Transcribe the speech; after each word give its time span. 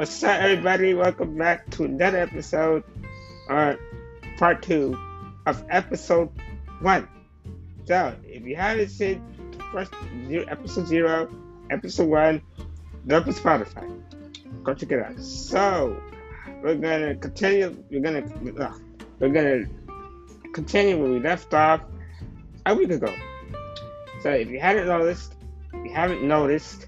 What's 0.00 0.24
up, 0.24 0.40
everybody? 0.40 0.94
Welcome 0.94 1.36
back 1.36 1.68
to 1.72 1.84
another 1.84 2.20
episode, 2.20 2.84
or 3.50 3.78
part 4.38 4.62
two 4.62 4.98
of 5.44 5.62
episode 5.68 6.30
one. 6.80 7.06
So, 7.84 8.16
if 8.24 8.46
you 8.46 8.56
haven't 8.56 8.88
seen 8.88 9.22
first 9.70 9.92
zero, 10.26 10.46
episode 10.48 10.86
zero, 10.86 11.30
episode 11.68 12.08
one, 12.08 12.40
go 13.08 13.22
to 13.22 13.30
Spotify. 13.30 13.94
Go 14.64 14.72
check 14.72 14.90
it 14.90 15.04
out. 15.04 15.20
So, 15.20 16.00
we're 16.62 16.76
gonna 16.76 17.14
continue. 17.16 17.76
We're 17.90 18.00
gonna 18.00 18.24
uh, 18.58 18.72
we're 19.18 19.28
gonna 19.28 19.66
continue 20.54 20.98
where 20.98 21.12
we 21.12 21.20
left 21.20 21.52
off 21.52 21.82
a 22.64 22.74
week 22.74 22.90
ago. 22.90 23.14
So, 24.22 24.30
if 24.30 24.48
you 24.48 24.60
haven't 24.60 24.86
noticed, 24.86 25.34
if 25.74 25.84
you 25.84 25.92
haven't 25.92 26.22
noticed, 26.22 26.86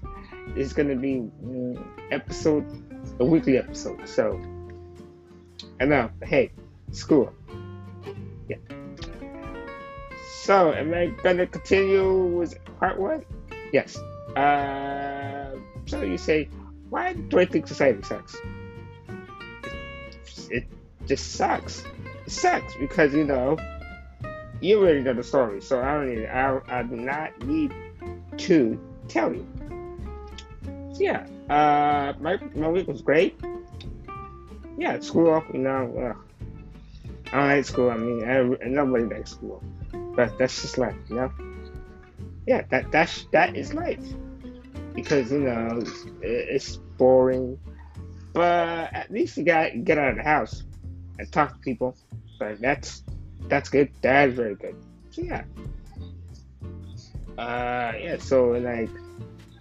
it's 0.55 0.73
gonna 0.73 0.95
be 0.95 1.21
mm, 1.45 1.79
episode 2.09 2.82
a 3.19 3.25
weekly 3.25 3.57
episode. 3.57 4.07
So, 4.07 4.39
I 5.79 5.85
know, 5.85 6.09
hey, 6.23 6.51
school. 6.91 7.33
Yeah. 8.47 8.57
So, 10.41 10.73
am 10.73 10.93
I 10.93 11.07
gonna 11.23 11.47
continue 11.47 12.25
with 12.25 12.57
part 12.79 12.99
one? 12.99 13.25
Yes. 13.71 13.97
Uh, 14.35 15.55
so 15.85 16.01
you 16.01 16.17
say, 16.17 16.49
why 16.89 17.13
do 17.13 17.39
I 17.39 17.45
think 17.45 17.67
society 17.67 18.01
sucks? 18.03 18.35
It, 20.49 20.49
it 20.49 21.07
just 21.07 21.33
sucks. 21.33 21.83
It 22.25 22.31
sucks 22.31 22.75
because 22.75 23.13
you 23.13 23.23
know 23.25 23.57
you 24.61 24.79
already 24.79 25.01
know 25.01 25.13
the 25.13 25.23
story, 25.23 25.61
so 25.61 25.81
I 25.81 25.93
don't 25.93 26.15
need. 26.15 26.25
I, 26.25 26.59
I 26.67 26.83
do 26.83 26.95
not 26.95 27.45
need 27.45 27.73
to 28.37 28.79
tell 29.07 29.33
you. 29.33 29.45
So 30.93 31.01
yeah, 31.01 31.25
uh, 31.49 32.13
my 32.21 32.37
my 32.53 32.69
week 32.69 32.87
was 32.87 33.01
great. 33.01 33.39
Yeah, 34.77 34.99
school, 34.99 35.43
you 35.51 35.59
know, 35.59 35.89
uh, 35.97 36.13
I 37.31 37.37
don't 37.37 37.47
like 37.49 37.65
school. 37.65 37.89
I 37.89 37.97
mean, 37.97 38.23
I, 38.23 38.43
nobody 38.67 39.05
likes 39.05 39.31
school, 39.31 39.63
but 40.15 40.37
that's 40.37 40.61
just 40.61 40.77
life, 40.77 40.95
you 41.09 41.15
know. 41.15 41.31
Yeah, 42.45 42.61
that 42.69 42.91
that's 42.91 43.25
that 43.31 43.55
is 43.55 43.73
life 43.73 44.03
because 44.93 45.31
you 45.31 45.39
know 45.39 45.81
it's 46.21 46.77
boring, 46.97 47.57
but 48.33 48.93
at 48.93 49.09
least 49.09 49.37
you 49.37 49.43
got 49.45 49.83
get 49.83 49.97
out 49.97 50.11
of 50.11 50.17
the 50.17 50.23
house 50.23 50.61
and 51.17 51.31
talk 51.31 51.53
to 51.53 51.59
people. 51.59 51.97
But 52.37 52.61
that's 52.61 53.03
that's 53.47 53.69
good. 53.69 53.89
That 54.01 54.29
is 54.29 54.35
very 54.35 54.55
good. 54.55 54.75
So 55.09 55.23
yeah. 55.23 55.43
Uh, 57.35 57.93
yeah. 57.97 58.17
So 58.19 58.51
like 58.51 58.91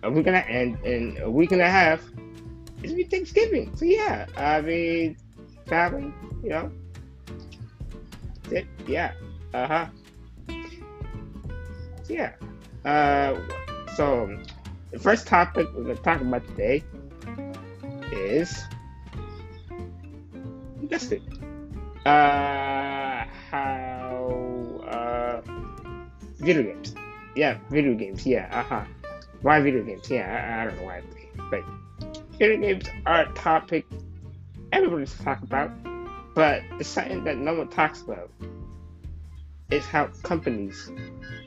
a 0.03 0.11
week 0.11 0.27
and 0.27 0.37
a, 0.37 0.41
and 0.41 0.79
in 0.85 1.19
a 1.23 1.31
week 1.31 1.53
and 1.53 1.61
a 1.61 1.71
half, 1.71 2.03
it's 2.83 2.93
be 2.93 3.05
Thanksgiving. 3.05 3.75
So 3.77 3.85
yeah, 3.85 4.27
I 4.37 4.61
mean, 4.61 5.17
family, 5.67 6.13
you 6.43 6.51
know. 6.51 6.73
It, 8.51 8.67
yeah. 8.87 9.13
Uh 9.55 9.67
huh. 9.67 9.87
So, 12.05 12.15
yeah. 12.15 12.33
Uh, 12.85 13.39
so 13.95 14.37
the 14.91 14.99
first 14.99 15.27
topic 15.27 15.69
we're 15.75 15.85
gonna 15.85 15.95
talk 15.97 16.21
about 16.21 16.47
today 16.49 16.83
is 18.13 18.65
you 20.81 20.89
guessed 20.89 21.13
it. 21.13 21.23
Uh, 22.05 23.25
how 23.51 24.81
uh, 24.89 25.41
video 26.39 26.65
games. 26.65 26.95
Yeah, 27.37 27.59
video 27.71 27.95
games. 27.95 28.27
Yeah. 28.27 28.49
Uh 28.51 28.63
huh. 28.65 28.85
Why 29.43 29.61
video 29.61 29.83
games? 29.83 30.09
Yeah, 30.09 30.27
I, 30.27 30.63
I 30.63 30.65
don't 30.65 30.77
know 30.77 30.85
why, 30.85 31.03
but 31.51 31.65
video 32.39 32.61
games 32.61 32.85
are 33.07 33.23
a 33.23 33.33
topic 33.35 33.85
everybody's 34.73 35.15
talk 35.19 35.43
about, 35.43 35.71
but 36.35 36.63
it's 36.79 36.89
something 36.89 37.25
that 37.25 37.37
no 37.37 37.55
one 37.55 37.69
talks 37.69 38.03
about. 38.03 38.31
Is 39.71 39.85
how 39.87 40.09
companies, 40.23 40.91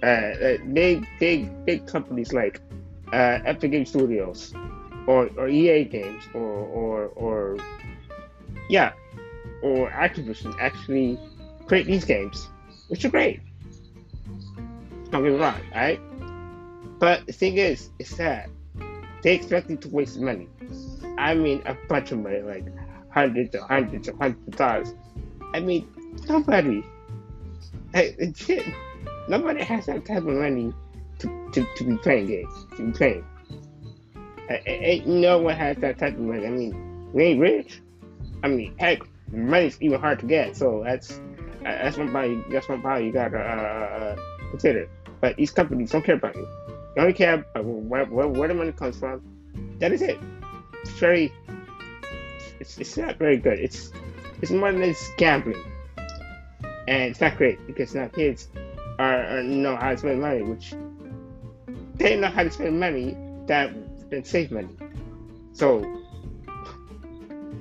uh, 0.02 0.06
uh, 0.06 0.58
big, 0.74 1.06
big, 1.20 1.66
big 1.66 1.86
companies 1.86 2.34
like 2.34 2.60
uh, 3.14 3.40
Epic 3.46 3.72
Game 3.72 3.86
Studios, 3.86 4.54
or, 5.06 5.30
or 5.38 5.48
EA 5.48 5.84
Games, 5.84 6.24
or, 6.34 6.42
or, 6.42 7.06
or 7.10 7.58
yeah, 8.68 8.94
or 9.62 9.92
Activision 9.92 10.56
actually 10.60 11.20
create 11.68 11.86
these 11.86 12.04
games, 12.04 12.48
which 12.88 13.06
are 13.06 13.10
great. 13.10 13.42
Don't 15.12 15.24
get 15.24 15.34
me 15.34 15.38
wrong, 15.38 15.62
right? 15.74 16.00
But 17.06 17.28
the 17.28 17.34
thing 17.34 17.58
is, 17.60 17.92
is 18.00 18.10
that 18.18 18.50
they 19.22 19.36
expect 19.36 19.70
you 19.70 19.78
to 19.78 19.90
waste 19.90 20.20
money. 20.20 20.50
I 21.20 21.36
mean, 21.36 21.62
a 21.68 21.78
bunch 21.88 22.12
of 22.12 22.18
money, 22.18 22.42
like 22.42 22.66
hundreds 23.12 23.56
or 23.56 23.62
hundreds 23.68 24.10
or 24.10 24.16
hundreds 24.18 24.48
of 24.48 24.56
dollars. 24.56 24.96
I 25.54 25.60
mean, 25.60 25.88
nobody, 26.28 26.84
shit, 28.34 28.66
nobody 29.30 29.64
has 29.64 29.86
that 29.86 30.04
type 30.04 30.18
of 30.18 30.24
money 30.24 30.74
to, 31.20 31.50
to, 31.52 31.68
to 31.76 31.84
be 31.84 31.96
playing 31.98 32.26
games, 32.26 32.66
to 32.76 32.88
be 32.88 32.92
playing. 32.92 33.26
Ain't 34.66 35.06
no 35.06 35.38
one 35.38 35.56
has 35.56 35.78
that 35.78 36.00
type 36.00 36.16
of 36.16 36.22
money. 36.22 36.48
I 36.48 36.50
mean, 36.50 37.12
we 37.14 37.24
ain't 37.26 37.40
rich. 37.40 37.82
I 38.42 38.48
mean, 38.48 38.74
heck, 38.80 39.04
money's 39.32 39.78
even 39.80 40.00
hard 40.00 40.22
to 40.22 40.26
get. 40.26 40.58
So 40.58 40.82
that's 40.84 41.22
that's 41.62 42.00
one 42.00 42.12
part. 42.12 42.32
That's 42.50 42.68
one 42.68 42.82
part 42.82 43.04
you 43.04 43.12
gotta 43.12 43.38
uh, 43.38 43.42
uh, 43.42 44.50
consider. 44.50 44.90
But 45.22 45.36
these 45.36 45.52
companies 45.52 45.92
don't 45.92 46.04
care 46.04 46.16
about 46.16 46.36
you. 46.36 46.65
You 46.96 47.02
only 47.02 47.14
care 47.14 47.34
about 47.34 47.66
where, 47.66 48.06
where, 48.06 48.28
where 48.28 48.48
the 48.48 48.54
money 48.54 48.72
comes 48.72 48.98
from. 48.98 49.22
That 49.80 49.92
is 49.92 50.02
it. 50.02 50.18
It's 50.82 50.92
very. 50.92 51.34
It's, 52.60 52.78
it's 52.78 52.96
not 52.98 53.18
very 53.18 53.38
good. 53.38 53.60
It's 53.60 53.92
it's 54.42 54.52
more 54.52 54.72
than 54.72 54.84
it's 54.84 55.12
gambling, 55.18 55.62
and 56.88 57.04
it's 57.04 57.20
not 57.20 57.38
great 57.38 57.66
because 57.68 57.94
now 57.94 58.08
kids 58.08 58.48
are, 58.98 59.24
are 59.24 59.44
know 59.44 59.76
how 59.76 59.92
to 59.92 59.98
spend 59.98 60.22
money, 60.22 60.42
which 60.42 60.74
they 61.96 62.16
know 62.16 62.28
how 62.28 62.44
to 62.44 62.52
spend 62.52 62.80
money 62.80 63.18
that 63.48 63.74
then 64.10 64.24
save 64.24 64.52
money. 64.52 64.70
So 65.52 65.82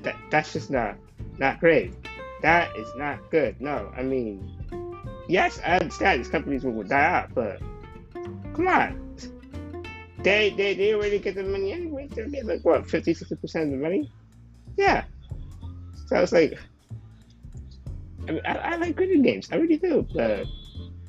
that 0.02 0.16
that's 0.30 0.52
just 0.52 0.70
not 0.70 0.96
not 1.38 1.58
great. 1.58 1.92
That 2.42 2.76
is 2.76 2.88
not 2.96 3.30
good. 3.30 3.60
No, 3.60 3.90
I 3.96 4.02
mean, 4.02 4.48
yes, 5.28 5.58
I 5.64 5.78
understand 5.78 6.20
these 6.20 6.28
companies 6.28 6.62
will 6.64 6.82
die 6.82 7.04
out, 7.04 7.34
but 7.34 7.58
come 8.54 8.68
on, 8.68 9.03
they 10.24 10.50
they 10.50 10.74
they 10.74 10.94
already 10.94 11.18
get 11.18 11.36
the 11.36 11.44
money 11.44 11.72
anyway. 11.72 12.08
They 12.08 12.26
get 12.28 12.46
like 12.46 12.64
what 12.64 12.88
50 12.88 13.14
60 13.14 13.36
percent 13.36 13.64
of 13.66 13.70
the 13.72 13.76
money. 13.76 14.10
Yeah. 14.76 15.04
So 16.06 16.16
I 16.16 16.20
was 16.20 16.32
like, 16.32 16.58
I, 18.28 18.32
mean, 18.32 18.42
I, 18.44 18.54
I 18.54 18.76
like 18.76 18.96
video 18.96 19.22
games. 19.22 19.48
I 19.52 19.56
really 19.56 19.76
do. 19.76 20.06
But 20.14 20.46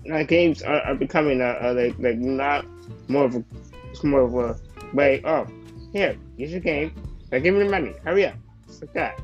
like 0.05 0.27
games 0.27 0.61
are, 0.61 0.81
are 0.81 0.95
becoming 0.95 1.41
uh, 1.41 1.57
a, 1.61 1.71
a, 1.71 1.73
like 1.73 1.95
like 1.97 2.17
not 2.17 2.65
more 3.07 3.25
of 3.25 3.35
a 3.35 3.43
it's 3.89 4.03
more 4.03 4.21
of 4.21 4.35
a 4.35 4.59
way. 4.93 5.21
Oh, 5.23 5.47
here, 5.93 6.17
here's 6.37 6.51
your 6.51 6.59
game. 6.59 6.93
Now 7.31 7.39
give 7.39 7.55
me 7.55 7.63
the 7.63 7.69
money. 7.69 7.93
Hurry 8.03 8.25
up. 8.27 8.35
It's 8.67 8.81
like 8.81 8.93
that. 8.93 9.19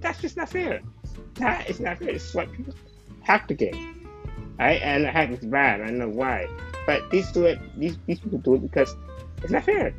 That's 0.00 0.20
just 0.20 0.36
not 0.36 0.50
fair. 0.50 0.80
That 1.34 1.68
is 1.68 1.80
not 1.80 1.98
fair. 1.98 2.10
It's 2.10 2.34
what 2.34 2.52
people 2.52 2.74
hack 3.22 3.48
the 3.48 3.54
game. 3.54 4.06
Right? 4.58 4.80
And 4.82 5.04
the 5.04 5.10
hack 5.10 5.30
is 5.30 5.44
bad. 5.44 5.80
I 5.80 5.90
know 5.90 6.08
why. 6.08 6.46
But 6.88 7.10
these 7.10 7.30
do 7.32 7.44
it. 7.44 7.60
These 7.76 7.98
these 8.06 8.18
people 8.18 8.38
do 8.38 8.54
it 8.54 8.62
because 8.62 8.96
it's 9.42 9.52
not 9.52 9.64
fair. 9.64 9.92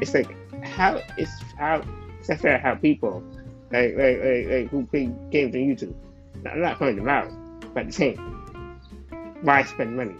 It's 0.00 0.12
like 0.12 0.34
how 0.64 1.00
it's 1.16 1.30
how 1.56 1.80
it's 2.18 2.28
not 2.28 2.40
fair 2.40 2.58
how 2.58 2.74
people 2.74 3.22
like 3.70 3.94
like 3.94 4.18
like, 4.18 4.46
like 4.50 4.68
who 4.68 4.84
play 4.90 5.14
games 5.30 5.54
on 5.54 5.62
YouTube. 5.62 5.94
I'm 6.44 6.58
not 6.58 6.80
pointing 6.80 6.96
them 6.96 7.08
out, 7.08 7.30
but 7.72 7.86
the 7.86 7.92
same. 7.92 8.18
Why 9.42 9.62
spend 9.62 9.96
money? 9.96 10.16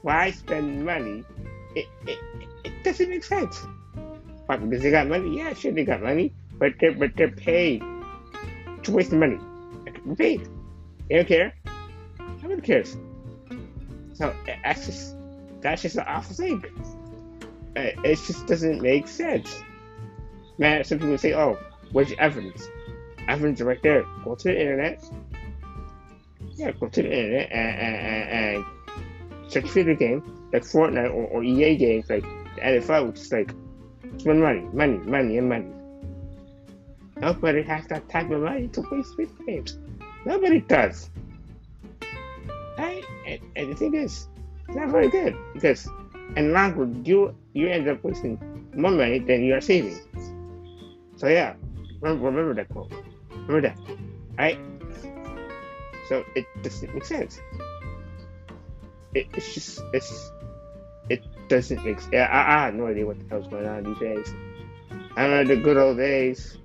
Why 0.00 0.30
spend 0.30 0.86
money? 0.86 1.24
It 1.76 1.84
it, 2.06 2.18
it 2.64 2.82
doesn't 2.82 3.10
make 3.10 3.22
sense. 3.22 3.60
Why? 4.46 4.56
Because 4.56 4.82
they 4.82 4.90
got 4.90 5.08
money? 5.08 5.36
Yeah, 5.36 5.52
sure 5.52 5.72
they 5.72 5.84
got 5.84 6.00
money, 6.00 6.32
but 6.56 6.72
they're 6.80 6.96
but 6.96 7.14
they're 7.16 7.36
paid 7.36 7.84
to 8.84 8.92
waste 8.92 9.12
money. 9.12 9.36
They're 9.84 10.16
paid. 10.16 10.48
They 11.10 11.16
don't 11.16 11.28
care. 11.28 11.52
Nobody 12.40 12.62
cares. 12.62 12.96
So 14.14 14.34
that's 14.64 14.86
just 14.86 15.19
that's 15.60 15.82
just 15.82 15.96
an 15.96 16.04
awful 16.06 16.34
thing. 16.34 16.64
It 17.76 18.16
just 18.26 18.46
doesn't 18.46 18.82
make 18.82 19.08
sense. 19.08 19.62
Man, 20.58 20.84
some 20.84 20.98
people 20.98 21.16
say, 21.18 21.34
oh, 21.34 21.58
where's 21.92 22.12
evidence? 22.18 22.68
Evidence 23.28 23.60
right 23.60 23.82
there. 23.82 24.04
Go 24.24 24.34
to 24.34 24.48
the 24.48 24.60
internet. 24.60 25.02
Yeah, 26.54 26.72
go 26.72 26.88
to 26.88 27.02
the 27.02 27.08
internet 27.08 27.50
and, 27.52 27.78
and, 27.78 27.96
and, 27.96 28.56
and 28.56 29.52
search 29.52 29.68
for 29.68 29.82
the 29.82 29.94
game, 29.94 30.48
like 30.52 30.62
Fortnite 30.62 31.10
or, 31.10 31.26
or 31.26 31.42
EA 31.42 31.76
games, 31.76 32.10
like 32.10 32.22
the 32.22 32.60
NFL, 32.60 33.08
which 33.08 33.20
is 33.20 33.32
like 33.32 33.54
spend 34.18 34.40
money, 34.40 34.60
money, 34.72 34.98
money, 34.98 35.38
and 35.38 35.48
money. 35.48 35.70
Nobody 37.16 37.62
has 37.62 37.86
that 37.88 38.08
type 38.08 38.30
of 38.30 38.40
money 38.42 38.68
to 38.68 38.82
waste 38.90 39.16
with 39.16 39.46
games. 39.46 39.78
Nobody 40.24 40.60
does. 40.60 41.10
Right? 42.78 43.04
And, 43.26 43.40
and 43.56 43.72
the 43.72 43.74
thing 43.76 43.94
is, 43.94 44.28
not 44.74 44.88
very 44.88 45.08
good 45.08 45.36
because 45.54 45.88
in 46.36 46.52
run 46.52 47.04
you 47.04 47.34
you 47.52 47.68
end 47.68 47.88
up 47.88 48.02
wasting 48.04 48.38
more 48.74 48.90
money 48.90 49.18
than 49.18 49.42
you 49.42 49.54
are 49.54 49.60
saving. 49.60 49.98
So 51.16 51.28
yeah, 51.28 51.54
Remember, 52.00 52.54
that 52.54 52.68
quote. 52.68 52.92
Remember 53.30 53.60
that. 53.60 53.78
right? 54.38 54.58
So 56.08 56.24
it 56.34 56.46
doesn't 56.62 56.92
make 56.94 57.04
sense. 57.04 57.40
It, 59.14 59.26
it's 59.34 59.54
just, 59.54 59.82
it's, 59.92 60.32
it 61.08 61.22
doesn't 61.48 61.84
make 61.84 62.00
sense. 62.00 62.14
I, 62.14 62.26
I 62.26 62.64
have 62.64 62.74
no 62.74 62.86
idea 62.86 63.06
what 63.06 63.18
the 63.18 63.26
hell's 63.28 63.48
going 63.48 63.66
on 63.66 63.84
these 63.84 63.98
days. 63.98 64.34
I 65.16 65.24
remember 65.24 65.56
the 65.56 65.60
good 65.60 65.76
old 65.76 65.98
days 65.98 66.58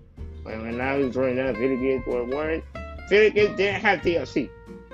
when, 0.43 0.61
when 0.61 0.81
I 0.81 0.95
was 0.95 1.13
growing 1.13 1.39
up, 1.39 1.55
video 1.57 1.77
games 1.77 2.05
were 2.07 2.23
weren't, 2.23 2.63
video 3.09 3.29
games 3.31 3.57
didn't 3.57 3.81
have 3.81 3.99
DLC. 3.99 4.49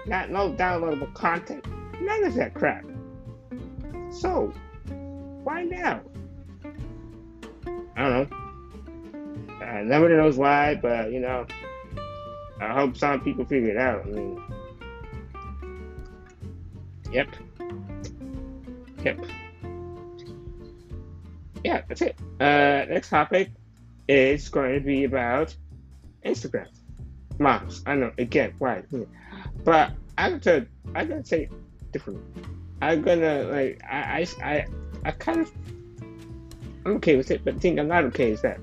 Not 0.08 0.32
no 0.32 0.52
downloadable 0.54 1.14
content. 1.14 1.66
None 2.02 2.24
of 2.24 2.34
that 2.34 2.56
crap. 2.56 2.84
So, 4.12 4.54
why 5.44 5.64
now? 5.64 6.02
I 7.96 8.10
don't 8.10 8.30
know. 8.30 8.38
Uh, 9.66 9.82
nobody 9.84 10.16
knows 10.16 10.38
why, 10.38 10.76
but 10.76 11.12
you 11.12 11.20
know, 11.20 11.46
I 12.60 12.74
hope 12.74 12.98
some 12.98 13.22
people 13.22 13.46
figure 13.46 13.70
it 13.70 13.78
out. 13.78 14.06
I 14.06 14.10
mean, 14.10 14.44
yep, 17.12 17.30
yep, 19.04 19.20
yeah. 21.64 21.82
That's 21.88 22.02
it. 22.02 22.16
Uh, 22.40 22.86
next 22.90 23.10
topic 23.10 23.50
is 24.08 24.50
going 24.50 24.74
to 24.74 24.82
be 24.82 25.06
about 25.06 25.56
Instagram. 26.26 26.68
Moms, 27.40 27.82
I 27.86 27.96
know 27.96 28.12
again 28.18 28.54
why, 28.60 28.84
but 29.64 29.92
I'm 30.18 30.40
gonna 30.40 30.66
I'm 30.96 31.08
gonna 31.08 31.26
say 31.26 31.50
different. 31.92 32.22
I'm 32.82 33.02
gonna 33.02 33.44
like 33.44 33.82
I 33.90 34.28
I 34.42 34.52
I, 34.52 34.66
I 35.06 35.12
kind 35.12 35.42
of 35.42 35.52
I'm 36.86 36.94
okay 36.94 37.16
with 37.16 37.30
it, 37.30 37.46
but 37.46 37.56
the 37.56 37.60
thing 37.60 37.80
I'm 37.80 37.88
not 37.88 38.04
okay 38.06 38.32
is 38.32 38.42
that 38.42 38.60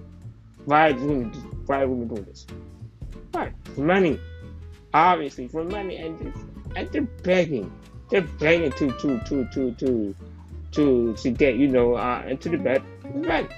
why 0.64 0.92
women 0.92 1.30
why 1.66 1.84
women 1.84 2.08
doing 2.08 2.24
this? 2.24 2.46
Why? 3.32 3.52
For 3.74 3.80
money. 3.80 4.18
Obviously 4.92 5.48
for 5.48 5.64
money 5.64 5.96
and 5.96 6.32
and 6.74 6.90
they're 6.90 7.02
begging. 7.02 7.70
They're 8.10 8.22
begging 8.22 8.72
to 8.72 8.90
to 8.92 9.20
to 9.20 9.44
to 9.52 9.72
to 9.72 10.14
to 10.72 11.14
to 11.14 11.30
get, 11.30 11.56
you 11.56 11.68
know, 11.68 11.94
uh 11.94 12.24
into 12.26 12.48
the 12.48 12.58
bed. 12.58 12.82
But 13.14 13.50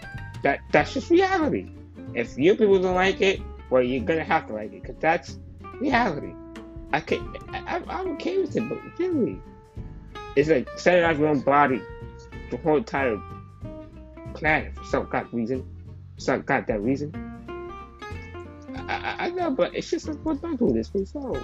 that 0.42 0.60
that's 0.72 0.92
just 0.92 1.10
reality. 1.10 1.70
If 2.14 2.36
you 2.36 2.54
people 2.54 2.80
don't 2.80 2.94
like 2.94 3.20
it, 3.22 3.40
well 3.70 3.82
you're 3.82 4.04
gonna 4.04 4.24
have 4.24 4.46
to 4.48 4.52
like 4.52 4.72
it, 4.72 4.82
because 4.82 4.96
that's 5.00 5.38
reality. 5.80 6.34
I 6.92 7.00
can 7.00 7.34
I, 7.48 7.80
I'm 7.88 8.08
okay 8.12 8.38
with 8.38 8.56
it, 8.56 8.68
but 8.68 8.78
really 8.98 9.40
it's 10.36 10.48
like 10.48 10.68
setting 10.78 11.04
out 11.04 11.18
your 11.18 11.28
own 11.28 11.40
body 11.40 11.82
the 12.50 12.56
whole 12.58 12.76
entire 12.76 13.20
planet 14.34 14.74
for 14.76 14.84
some 14.84 15.08
god 15.10 15.32
reason. 15.32 15.66
Some 16.16 16.42
goddamn 16.42 16.82
reason. 16.82 17.14
I, 18.74 18.94
I, 18.94 19.16
I 19.26 19.30
know, 19.30 19.50
but 19.50 19.74
it's 19.74 19.90
just 19.90 20.06
like, 20.06 20.22
well, 20.24 20.34
don't 20.34 20.58
do 20.58 20.72
this, 20.72 20.88
please. 20.88 21.14
No. 21.14 21.40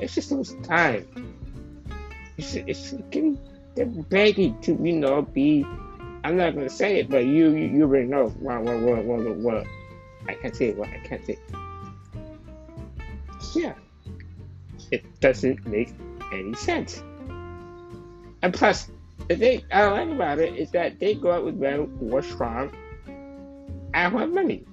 It's 0.00 0.14
just 0.14 0.32
lose 0.32 0.54
time. 0.62 1.06
It's, 2.36 2.54
it's 2.54 2.92
getting, 3.10 3.38
they're 3.74 3.86
begging 3.86 4.60
to, 4.62 4.72
you 4.72 4.94
know, 4.94 5.22
be, 5.22 5.64
I'm 6.24 6.36
not 6.36 6.54
to 6.54 6.68
say 6.68 6.98
it, 6.98 7.08
but 7.08 7.24
you, 7.26 7.50
you, 7.50 7.66
you 7.68 7.82
already 7.82 8.08
know 8.08 8.28
what, 8.28 8.62
what, 8.62 8.80
what, 8.80 9.04
what, 9.04 9.36
what, 9.36 9.66
I 10.28 10.34
can't 10.34 10.54
say 10.54 10.72
what 10.72 10.88
I 10.88 10.98
can't 10.98 11.24
say. 11.24 11.38
Yeah. 13.54 13.74
It 14.90 15.20
doesn't 15.20 15.66
make 15.66 15.92
any 16.32 16.54
sense. 16.54 17.02
And 18.42 18.54
plus, 18.54 18.90
the 19.28 19.36
thing 19.36 19.62
I 19.72 19.86
like 19.86 20.08
about 20.08 20.38
it 20.38 20.54
is 20.56 20.70
that 20.70 20.98
they 21.00 21.14
go 21.14 21.32
out 21.32 21.44
with 21.44 21.62
are 21.62 22.22
strong 22.22 22.70
and 23.94 24.12
have 24.12 24.30
money. 24.30 24.64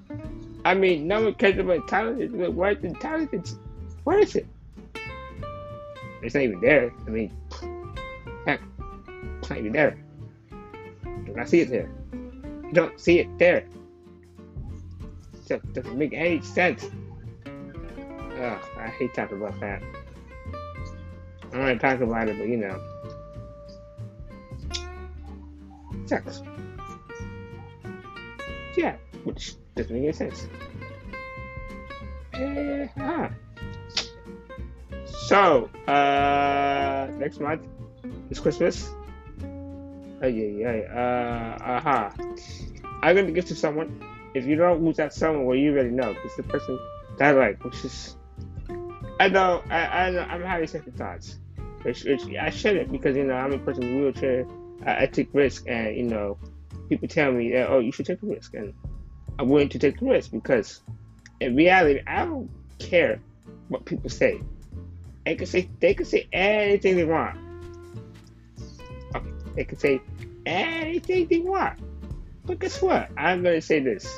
I 0.64 0.74
mean, 0.74 1.06
no 1.06 1.22
one 1.22 1.34
cares 1.34 1.58
about 1.58 1.86
talent, 1.88 2.36
but 2.36 2.54
where's 2.54 2.80
the 2.80 2.90
talent? 2.94 3.54
Where 4.04 4.18
is 4.18 4.34
it? 4.36 4.46
It's 6.22 6.34
not 6.34 6.42
even 6.42 6.60
there. 6.60 6.92
I 7.06 7.10
mean, 7.10 7.32
it's 8.46 9.50
not 9.50 9.58
even 9.58 9.72
there. 9.72 9.98
You 11.04 11.34
don't 11.34 11.48
see 11.48 11.60
it 11.60 11.70
there. 11.70 11.90
You 12.64 12.72
don't 12.72 12.98
see 13.00 13.20
it 13.20 13.38
there. 13.38 13.66
So 15.44 15.56
it 15.56 15.72
doesn't 15.72 15.96
make 15.96 16.12
any 16.12 16.40
sense. 16.42 16.90
Ugh, 17.46 18.60
I 18.78 18.88
hate 18.98 19.14
talking 19.14 19.38
about 19.40 19.58
that. 19.60 19.82
I 19.82 21.50
don't 21.52 21.60
want 21.60 21.80
to 21.80 21.86
talk 21.86 22.00
about 22.00 22.28
it, 22.28 22.38
but 22.38 22.48
you 22.48 22.56
know. 22.56 22.80
Sex. 26.06 26.42
Yeah, 28.76 28.96
which 29.24 29.54
doesn't 29.74 29.92
make 29.92 30.04
any 30.04 30.12
sense. 30.12 30.46
Uh, 32.34 32.86
huh. 32.96 33.28
So, 35.26 35.70
uh, 35.88 37.08
next 37.18 37.40
month 37.40 37.66
is 38.30 38.38
Christmas. 38.38 38.90
Oh, 40.22 40.26
yeah, 40.26 40.28
yeah. 40.28 40.76
Uh, 40.92 41.62
aha. 41.62 42.14
Uh-huh. 42.18 42.34
I'm 43.02 43.16
gonna 43.16 43.32
give 43.32 43.46
to 43.46 43.54
someone. 43.54 44.02
If 44.34 44.46
you 44.46 44.56
don't 44.56 44.80
know 44.80 44.86
who's 44.86 44.96
that 44.98 45.14
someone, 45.14 45.46
well, 45.46 45.56
you 45.56 45.72
already 45.72 45.90
know. 45.90 46.14
It's 46.24 46.36
the 46.36 46.42
person 46.42 46.78
that 47.18 47.34
I 47.34 47.38
like, 47.38 47.64
which 47.64 47.84
is. 47.84 48.16
I 49.18 49.28
know, 49.28 49.62
I, 49.70 49.86
I 49.86 50.10
know, 50.10 50.20
I'm 50.20 50.42
having 50.42 50.66
second 50.66 50.96
thoughts. 50.96 51.38
Which, 51.82 52.04
which 52.04 52.22
I 52.36 52.50
shouldn't 52.50 52.90
because, 52.90 53.16
you 53.16 53.24
know, 53.24 53.34
I'm 53.34 53.52
a 53.52 53.58
person 53.58 53.84
in 53.84 53.98
a 53.98 54.02
wheelchair 54.02 54.44
I, 54.86 55.02
I 55.02 55.06
take 55.06 55.28
risk, 55.32 55.64
and 55.66 55.96
you 55.96 56.04
know, 56.04 56.38
people 56.88 57.08
tell 57.08 57.32
me 57.32 57.50
that 57.52 57.68
oh, 57.68 57.80
you 57.80 57.92
should 57.92 58.06
take 58.06 58.22
a 58.22 58.26
risk, 58.26 58.54
and 58.54 58.72
I'm 59.38 59.48
willing 59.48 59.68
to 59.70 59.78
take 59.78 59.98
the 59.98 60.06
risk 60.06 60.30
because 60.30 60.80
in 61.40 61.56
reality, 61.56 62.00
I 62.06 62.24
don't 62.24 62.50
care 62.78 63.20
what 63.68 63.84
people 63.84 64.10
say. 64.10 64.40
They 65.24 65.34
can 65.34 65.46
say 65.46 65.68
they 65.80 65.94
can 65.94 66.06
say 66.06 66.28
anything 66.32 66.96
they 66.96 67.04
want. 67.04 67.36
Okay, 69.14 69.30
they 69.54 69.64
can 69.64 69.78
say 69.78 70.00
anything 70.46 71.26
they 71.26 71.40
want. 71.40 71.78
But 72.44 72.60
guess 72.60 72.80
what? 72.80 73.10
I'm 73.16 73.42
gonna 73.42 73.60
say 73.60 73.80
this: 73.80 74.08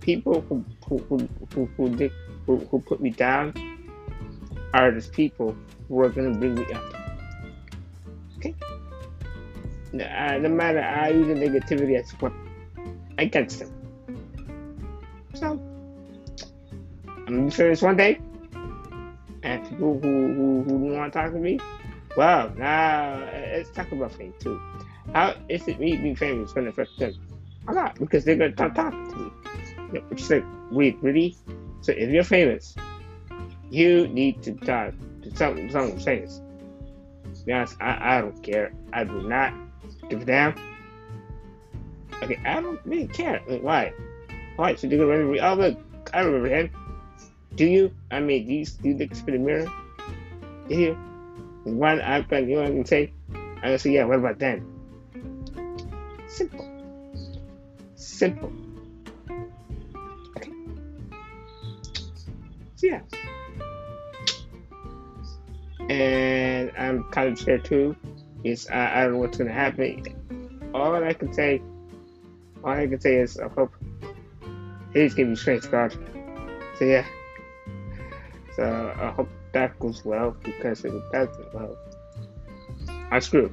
people 0.00 0.42
who 0.42 0.64
who 0.86 0.98
who 1.08 1.28
who, 1.54 1.66
who, 1.76 2.10
who, 2.46 2.56
who 2.58 2.80
put 2.80 3.00
me 3.00 3.10
down 3.10 3.54
are 4.74 4.92
those 4.92 5.08
people 5.08 5.56
who 5.88 6.00
are 6.00 6.10
gonna 6.10 6.36
bring 6.36 6.54
me 6.54 6.66
up. 6.72 7.05
Uh, 9.94 10.38
no 10.38 10.48
matter 10.48 10.80
I 10.80 11.10
use 11.10 11.26
the 11.26 11.34
negativity 11.34 11.98
as 11.98 12.10
what 12.20 12.32
against 13.18 13.60
them. 13.60 13.72
So 15.34 15.60
I'm 17.26 17.50
sure 17.50 17.68
this 17.68 17.82
one 17.82 17.96
day, 17.96 18.20
and 19.42 19.62
people 19.68 19.98
who 20.00 20.32
who, 20.34 20.62
who 20.62 20.74
want 20.94 21.12
to 21.12 21.18
talk 21.18 21.32
to 21.32 21.38
me, 21.38 21.58
well, 22.16 22.52
now 22.56 23.18
let's 23.32 23.70
talk 23.70 23.90
about 23.92 24.12
fame 24.12 24.34
too. 24.38 24.60
How 25.14 25.34
is 25.48 25.66
it 25.68 25.78
me 25.78 25.96
being 25.96 26.16
famous 26.16 26.52
going 26.52 26.64
to 26.64 26.70
affect 26.70 26.98
them? 26.98 27.14
A 27.68 27.72
lot 27.72 27.98
because 27.98 28.24
they're 28.24 28.36
going 28.36 28.52
to 28.52 28.56
talk, 28.56 28.74
talk 28.74 28.92
to 28.92 29.16
me. 29.16 29.30
You 29.92 30.00
which 30.08 30.22
is 30.22 30.30
like, 30.30 30.44
wait, 30.70 30.98
really? 31.00 31.36
So 31.80 31.92
if 31.92 32.10
you're 32.10 32.24
famous, 32.24 32.74
you 33.70 34.08
need 34.08 34.42
to 34.42 34.52
talk 34.54 34.94
to 35.22 35.36
someone, 35.36 35.70
someone 35.70 35.98
famous. 36.00 36.40
To 37.34 37.44
be 37.44 37.52
honest, 37.52 37.76
I, 37.80 38.18
I 38.18 38.20
don't 38.20 38.42
care. 38.42 38.72
I 38.92 39.04
do 39.04 39.28
not 39.28 39.52
Damn. 40.08 40.54
Okay, 42.22 42.38
I 42.44 42.60
don't 42.60 42.80
really 42.84 43.08
care. 43.08 43.42
Like, 43.46 43.62
why? 43.62 43.92
Why? 44.56 44.74
So 44.74 44.88
gonna 44.88 45.06
remember? 45.06 45.44
Oh 45.44 45.54
look, 45.54 46.10
I 46.14 46.20
remember 46.20 46.48
him. 46.48 46.70
Do 47.54 47.64
you? 47.64 47.92
I 48.10 48.20
mean, 48.20 48.46
do 48.46 48.54
you, 48.54 48.66
do 48.66 48.88
you 48.90 48.94
look 48.96 49.10
in 49.12 49.24
the 49.26 49.38
mirror? 49.38 49.72
Do 50.68 50.74
you? 50.74 50.92
One 51.64 51.98
iPad, 51.98 52.48
you 52.48 52.56
know 52.56 52.62
what 52.62 52.70
I 52.70 52.74
can 52.74 52.84
say? 52.84 53.12
I'm 53.34 53.60
gonna 53.62 53.78
say, 53.78 53.90
yeah. 53.90 54.04
What 54.04 54.18
about 54.18 54.38
them? 54.38 54.62
Simple. 56.28 56.68
Simple. 57.96 58.52
Okay. 60.36 60.52
So 62.76 62.86
yeah. 62.86 63.00
And 65.88 66.72
I'm 66.78 67.04
kind 67.10 67.32
of 67.32 67.38
scared 67.38 67.64
too 67.64 67.96
is 68.46 68.68
I, 68.68 69.00
I 69.00 69.04
don't 69.04 69.14
know 69.14 69.18
what's 69.18 69.38
gonna 69.38 69.52
happen. 69.52 70.70
All 70.74 70.94
I 70.94 71.12
can 71.12 71.32
say, 71.32 71.62
all 72.64 72.72
I 72.72 72.86
can 72.86 73.00
say 73.00 73.16
is 73.16 73.38
I 73.38 73.48
hope 73.48 73.72
he's 74.92 75.14
giving 75.14 75.30
me 75.30 75.36
strength, 75.36 75.70
God. 75.70 75.96
So 76.78 76.84
yeah. 76.84 77.06
So 78.54 78.94
I 78.98 79.10
hope 79.10 79.28
that 79.52 79.78
goes 79.78 80.04
well 80.04 80.36
because 80.42 80.84
if 80.84 80.92
it 80.92 81.12
doesn't, 81.12 81.54
well, 81.54 81.76
I 83.10 83.18
screw. 83.18 83.50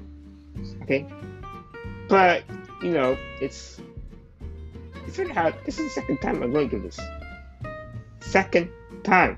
Okay. 0.84 1.06
But 2.08 2.44
you 2.82 2.92
know, 2.92 3.18
it's 3.42 3.80
it's 5.08 5.18
really 5.18 5.34
hard. 5.34 5.56
This 5.66 5.80
is 5.80 5.86
the 5.94 6.02
second 6.02 6.18
time 6.22 6.42
I'm 6.44 6.52
going 6.52 6.70
through 6.70 6.84
this. 6.84 7.00
Second 8.22 8.70
time. 9.04 9.38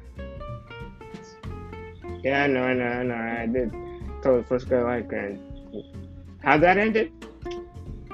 Yeah, 2.23 2.43
I 2.43 2.47
know, 2.47 2.63
I 2.63 2.73
know, 2.73 2.85
I 2.85 3.03
know. 3.03 3.15
I 3.15 3.45
did 3.45 3.71
told 4.25 4.43
the 4.43 4.47
first 4.47 4.67
girl 4.67 4.85
like, 4.85 5.11
and 5.13 5.39
how 6.45 6.59
that 6.59 6.77
ended, 6.77 7.11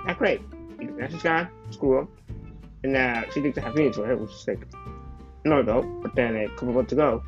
not 0.06 0.18
great. 0.18 0.42
Now 0.80 1.08
she's 1.10 1.22
gone, 1.22 1.50
school, 1.70 2.10
and 2.82 2.94
now 2.94 3.26
she 3.34 3.42
thinks 3.42 3.58
I 3.58 3.62
have 3.62 3.76
feelings 3.76 3.98
for 3.98 4.06
her, 4.06 4.16
which 4.16 4.32
is 4.32 4.48
like, 4.48 4.66
no 5.44 5.62
no. 5.62 5.82
but 6.02 6.16
then 6.16 6.38
a 6.38 6.48
couple 6.50 6.74
months 6.74 6.94
ago, 6.94 7.22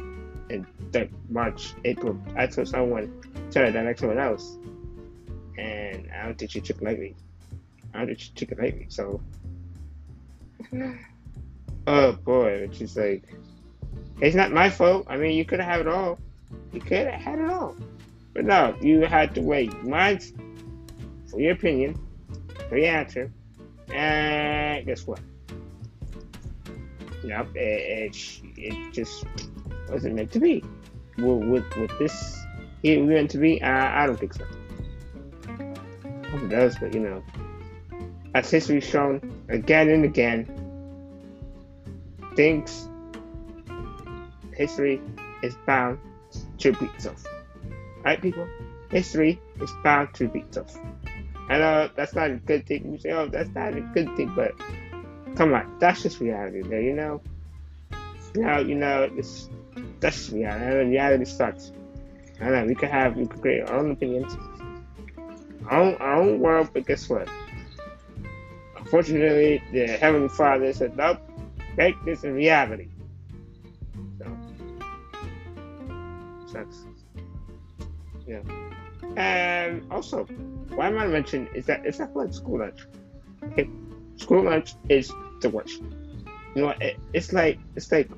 in 0.50 0.65
like 0.93 1.12
March, 1.29 1.74
April, 1.83 2.17
I 2.38 2.48
saw 2.48 2.63
someone 2.63 3.22
her 3.53 3.69
that 3.69 3.86
like 3.86 4.00
someone 4.00 4.17
else, 4.17 4.57
and 5.57 6.10
I 6.12 6.25
don't 6.25 6.38
think 6.38 6.51
she 6.51 6.62
took 6.62 6.81
lightly. 6.81 7.15
I 7.93 8.00
don't 8.00 8.07
think 8.07 8.19
she 8.19 8.31
took 8.31 8.53
it 8.53 8.60
lightly. 8.60 8.86
So, 8.88 9.22
oh 11.88 12.13
boy, 12.13 12.50
it's 12.50 12.79
just 12.79 12.95
like 12.95 13.24
it's 14.22 14.38
not 14.38 14.53
my 14.53 14.69
fault. 14.69 15.07
I 15.10 15.17
mean, 15.17 15.36
you 15.38 15.43
could 15.43 15.60
have 15.60 15.69
had 15.69 15.81
it 15.81 15.88
all. 15.89 16.17
You 16.72 16.79
could 16.79 17.07
have 17.07 17.22
had 17.22 17.39
it 17.39 17.50
all, 17.50 17.75
but 18.33 18.45
no, 18.45 18.74
you 18.81 19.01
had 19.01 19.36
to 19.36 19.41
wait 19.41 19.83
months 19.83 20.31
for 21.33 21.41
your 21.41 21.53
opinion, 21.53 21.99
for 22.69 22.77
your 22.77 22.95
answer, 22.95 23.31
and 23.91 24.85
guess 24.85 25.07
what? 25.07 25.19
Yep, 27.23 27.55
it, 27.55 28.15
it, 28.15 28.41
it 28.55 28.93
just 28.93 29.25
wasn't 29.89 30.15
meant 30.15 30.31
to 30.31 30.39
be. 30.39 30.63
Well, 31.17 31.37
with 31.37 31.75
with 31.75 31.97
this, 31.97 32.39
it 32.83 33.01
meant 33.01 33.31
to 33.31 33.39
be. 33.39 33.61
I, 33.63 34.03
I 34.03 34.05
don't 34.05 34.19
think 34.19 34.33
so. 34.33 34.45
Hope 36.29 36.43
it 36.43 36.49
does, 36.49 36.77
but 36.77 36.93
you 36.93 36.99
know, 36.99 37.23
as 38.35 38.49
history's 38.51 38.87
shown 38.87 39.33
again 39.49 39.89
and 39.89 40.05
again, 40.05 40.47
things, 42.35 42.87
history 44.55 45.01
is 45.41 45.55
bound 45.65 45.97
to 46.59 46.71
repeat 46.71 46.91
itself. 46.95 47.23
Right, 48.03 48.21
people? 48.21 48.47
History 48.91 49.41
is 49.59 49.71
bound 49.83 50.13
to 50.15 50.25
repeat 50.25 50.45
itself. 50.45 50.77
I 51.50 51.57
know 51.57 51.89
that's 51.95 52.15
not 52.15 52.31
a 52.31 52.35
good 52.35 52.65
thing. 52.65 52.93
You 52.93 52.97
say, 52.97 53.12
oh, 53.12 53.27
that's 53.27 53.50
not 53.50 53.75
a 53.75 53.81
good 53.81 54.15
thing, 54.15 54.33
but 54.35 54.53
come 55.35 55.53
on, 55.53 55.77
that's 55.79 56.03
just 56.03 56.19
reality 56.19 56.62
there, 56.62 56.81
you 56.81 56.93
know? 56.93 57.21
Now, 58.35 58.59
you 58.59 58.75
know, 58.75 59.09
it's, 59.15 59.50
that's 60.00 60.29
reality. 60.29 60.65
And 60.65 60.91
reality 60.91 61.25
sucks. 61.25 61.71
I 62.41 62.50
know, 62.50 62.65
we 62.65 62.75
could 62.75 62.89
have, 62.89 63.15
we 63.15 63.27
could 63.27 63.41
create 63.41 63.69
our 63.69 63.77
own 63.77 63.91
opinions, 63.91 64.35
our 65.67 65.79
own, 65.79 65.95
our 65.95 66.15
own 66.15 66.39
world, 66.39 66.69
but 66.73 66.85
guess 66.85 67.07
what? 67.09 67.27
Unfortunately, 68.77 69.62
the 69.71 69.88
Heavenly 69.88 70.29
Father 70.29 70.73
said, 70.73 70.97
nope, 70.97 71.19
make 71.77 71.95
this 72.05 72.23
a 72.23 72.31
reality. 72.31 72.88
So, 74.17 74.25
sucks. 76.51 76.85
Yeah. 78.27 78.39
And 79.15 79.91
also, 79.91 80.25
what 80.75 80.88
I 80.88 80.89
might 80.89 81.08
mention 81.08 81.48
is 81.53 81.65
that 81.67 81.86
it's 81.86 82.00
not 82.00 82.15
like 82.15 82.34
school 82.34 82.60
lunch. 82.60 82.79
Okay? 83.43 83.70
School 84.17 84.43
lunch 84.43 84.75
is 84.89 85.12
the 85.41 85.50
worst. 85.50 85.82
You 86.55 86.63
know, 86.63 86.70
it, 86.82 86.98
it's 87.13 87.34
like 87.34 87.60
it's 87.75 87.91
like 87.91 88.10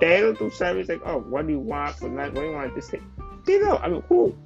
they 0.00 0.20
don't 0.20 0.38
do 0.38 0.50
service 0.50 0.88
like, 0.88 1.02
oh, 1.04 1.18
what 1.18 1.46
do 1.46 1.52
you 1.52 1.58
want 1.58 1.96
for 1.96 2.08
lunch? 2.08 2.34
What 2.34 2.42
do 2.42 2.46
you 2.48 2.52
want 2.52 2.74
this 2.74 2.90
thing? 2.90 3.10
They 3.46 3.58
don't. 3.58 3.82
I 3.82 3.88
mean, 3.88 4.02
who 4.08 4.36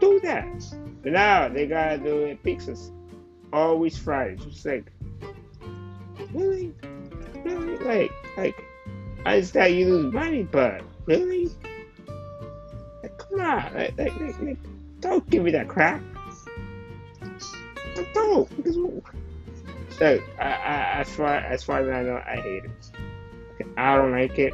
do 0.00 0.20
that? 0.20 0.64
But 1.02 1.12
now 1.12 1.48
they 1.48 1.66
gotta 1.66 1.98
do 1.98 2.24
it 2.24 2.42
pizzas, 2.42 2.90
always 3.52 3.96
fries. 3.96 4.40
It's 4.46 4.64
like, 4.64 4.90
really, 6.32 6.74
really, 7.44 7.78
like, 7.78 8.12
like, 8.36 8.64
I 9.24 9.34
understand 9.34 9.74
you 9.76 9.88
lose 9.88 10.12
money, 10.12 10.42
but 10.42 10.82
really, 11.06 11.50
like, 13.02 13.16
come 13.18 13.40
on, 13.40 13.74
like, 13.74 13.96
like, 13.96 14.20
like, 14.20 14.40
like 14.42 14.58
don't 15.00 15.28
give 15.30 15.42
me 15.42 15.50
that 15.52 15.68
crap. 15.68 16.02
Don't. 18.14 18.48
So, 19.98 20.22
I, 20.38 20.44
I, 20.44 21.00
as 21.00 21.08
far 21.14 21.34
as 21.34 21.64
far 21.64 21.80
as 21.80 21.88
I 21.88 22.02
know, 22.02 22.22
I 22.24 22.36
hate 22.36 22.64
it. 22.64 23.66
I 23.76 23.96
don't 23.96 24.12
like 24.12 24.38
it. 24.38 24.52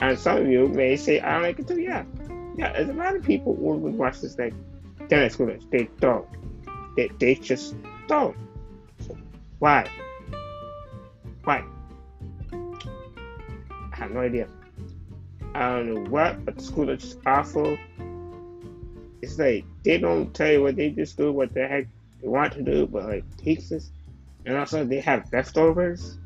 And 0.00 0.18
some 0.18 0.38
of 0.38 0.48
you 0.48 0.68
may 0.68 0.96
say 0.96 1.20
I 1.20 1.34
don't 1.34 1.42
like 1.42 1.58
it 1.58 1.68
too. 1.68 1.80
Yeah, 1.80 2.04
yeah. 2.56 2.72
There's 2.72 2.90
a 2.90 2.92
lot 2.92 3.16
of 3.16 3.22
people 3.22 3.54
who 3.56 3.76
would 3.76 3.94
watch 3.94 4.20
this 4.20 4.38
like 4.38 4.52
they're 5.08 5.28
schoolers. 5.28 5.68
They 5.70 5.88
don't. 6.00 6.26
They, 6.96 7.08
they 7.18 7.34
just 7.34 7.74
don't. 8.06 8.36
Why? 9.58 9.88
Why? 11.44 11.64
I 12.52 13.96
have 13.96 14.10
no 14.10 14.20
idea. 14.20 14.48
I 15.54 15.60
don't 15.70 15.94
know 15.94 16.10
what, 16.10 16.44
but 16.44 16.56
the 16.56 16.62
school 16.62 16.90
is 16.90 17.00
just 17.00 17.18
awful 17.26 17.78
it's 19.24 19.38
like 19.38 19.64
they 19.82 19.96
don't 19.96 20.34
tell 20.34 20.52
you 20.52 20.62
what 20.62 20.76
they 20.76 20.90
just 20.90 21.16
do, 21.16 21.32
what 21.32 21.54
the 21.54 21.66
heck 21.66 21.86
they 22.20 22.28
want 22.28 22.52
to 22.52 22.62
do, 22.62 22.86
but 22.86 23.04
like 23.04 23.24
pizzas, 23.38 23.88
and 24.44 24.56
also 24.56 24.84
they 24.84 25.00
have 25.00 25.32
leftovers, 25.32 26.18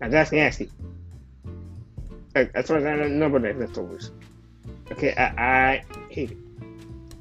and 0.00 0.12
that's 0.12 0.30
nasty. 0.30 0.70
Like 2.34 2.50
as 2.54 2.68
far 2.68 2.76
as 2.76 2.84
I 2.84 2.96
know, 2.96 3.08
nobody 3.08 3.48
has 3.48 3.56
leftovers. 3.56 4.10
Okay, 4.92 5.14
I, 5.14 5.24
I 5.24 5.84
hate 6.10 6.32
it. 6.32 6.36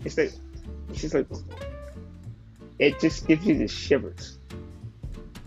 It's 0.03 0.17
like 0.17 0.33
it's 0.89 1.01
just 1.01 1.13
like 1.13 1.27
it 2.79 2.99
just 2.99 3.27
gives 3.27 3.45
you 3.45 3.57
the 3.57 3.67
shivers. 3.67 4.39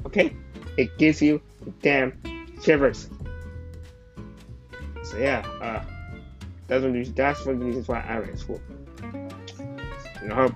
Okay, 0.07 0.35
it 0.79 0.97
gives 0.97 1.21
you 1.21 1.43
the 1.63 1.71
damn 1.83 2.19
shivers. 2.63 3.11
So 5.03 5.19
yeah, 5.19 5.47
uh. 5.61 5.85
That's 6.71 6.85
one. 6.85 7.03
That's 7.17 7.45
of 7.55 7.59
the 7.59 7.65
reasons 7.65 7.89
why 7.89 8.05
I 8.09 8.21
to 8.21 8.37
school. 8.37 8.61
And 9.03 10.33
I 10.33 10.37
hope, 10.37 10.55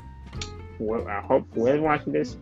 well, 0.79 1.09
I 1.09 1.21
hope 1.21 1.49
whoever's 1.55 1.81
watching 1.81 2.13
this, 2.13 2.37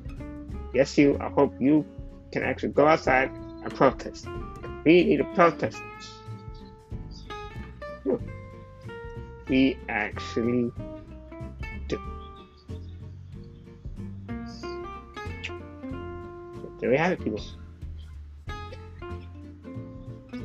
yes, 0.75 0.99
you. 0.99 1.17
I 1.19 1.31
hope 1.31 1.55
you 1.59 1.87
can 2.33 2.43
actually 2.43 2.75
go 2.75 2.87
outside 2.87 3.31
and 3.31 3.75
protest. 3.75 4.27
We 4.85 5.05
need 5.05 5.17
to 5.17 5.25
protest. 5.35 5.81
We 9.49 9.79
actually 9.89 10.71
do. 11.89 11.99
there 16.79 16.91
we 16.91 16.97
have 16.99 17.13
it, 17.13 17.25
people. 17.25 17.41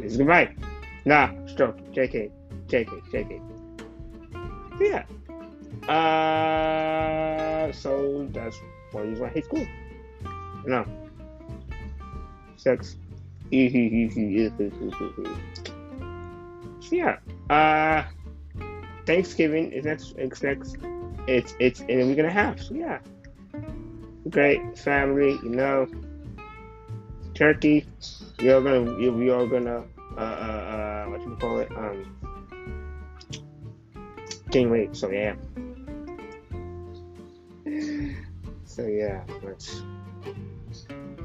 Is 0.02 0.16
goodbye. 0.16 0.56
Nah, 1.04 1.32
stroke. 1.48 1.78
JK. 1.92 2.37
JK, 2.68 3.02
JK. 3.12 3.42
Yeah. 4.80 5.04
Uh, 5.88 7.72
so 7.72 8.28
that's 8.32 8.60
one 8.92 9.10
reason 9.10 9.26
I 9.26 9.30
hate 9.30 9.46
school. 9.46 9.66
No. 10.66 10.86
Sex. 12.58 12.98
so 16.82 16.96
yeah. 16.96 17.18
Uh, 17.50 18.04
Thanksgiving 19.06 19.72
is 19.72 19.86
next. 19.86 20.16
It's 20.18 20.44
next. 20.44 20.78
It's 21.28 21.56
it's 21.60 21.80
and 21.80 22.28
a 22.28 22.30
half. 22.30 22.60
So 22.60 22.74
yeah. 22.74 23.00
Great 24.30 24.78
family, 24.78 25.40
you 25.44 25.50
know. 25.50 25.88
Turkey. 27.34 27.86
You're 28.40 28.62
gonna. 28.62 29.00
You're, 29.00 29.40
are 29.40 29.48
gonna. 29.48 29.86
Uh, 30.18 30.20
uh, 30.20 30.24
uh, 30.24 31.06
what 31.06 31.22
you 31.22 31.38
call 31.40 31.60
it? 31.60 31.72
Um 31.72 32.17
gain 34.52 34.70
weight. 34.70 34.96
So 34.96 35.10
yeah. 35.10 35.36
So 38.66 38.86
yeah, 38.86 39.24
that's 39.44 39.82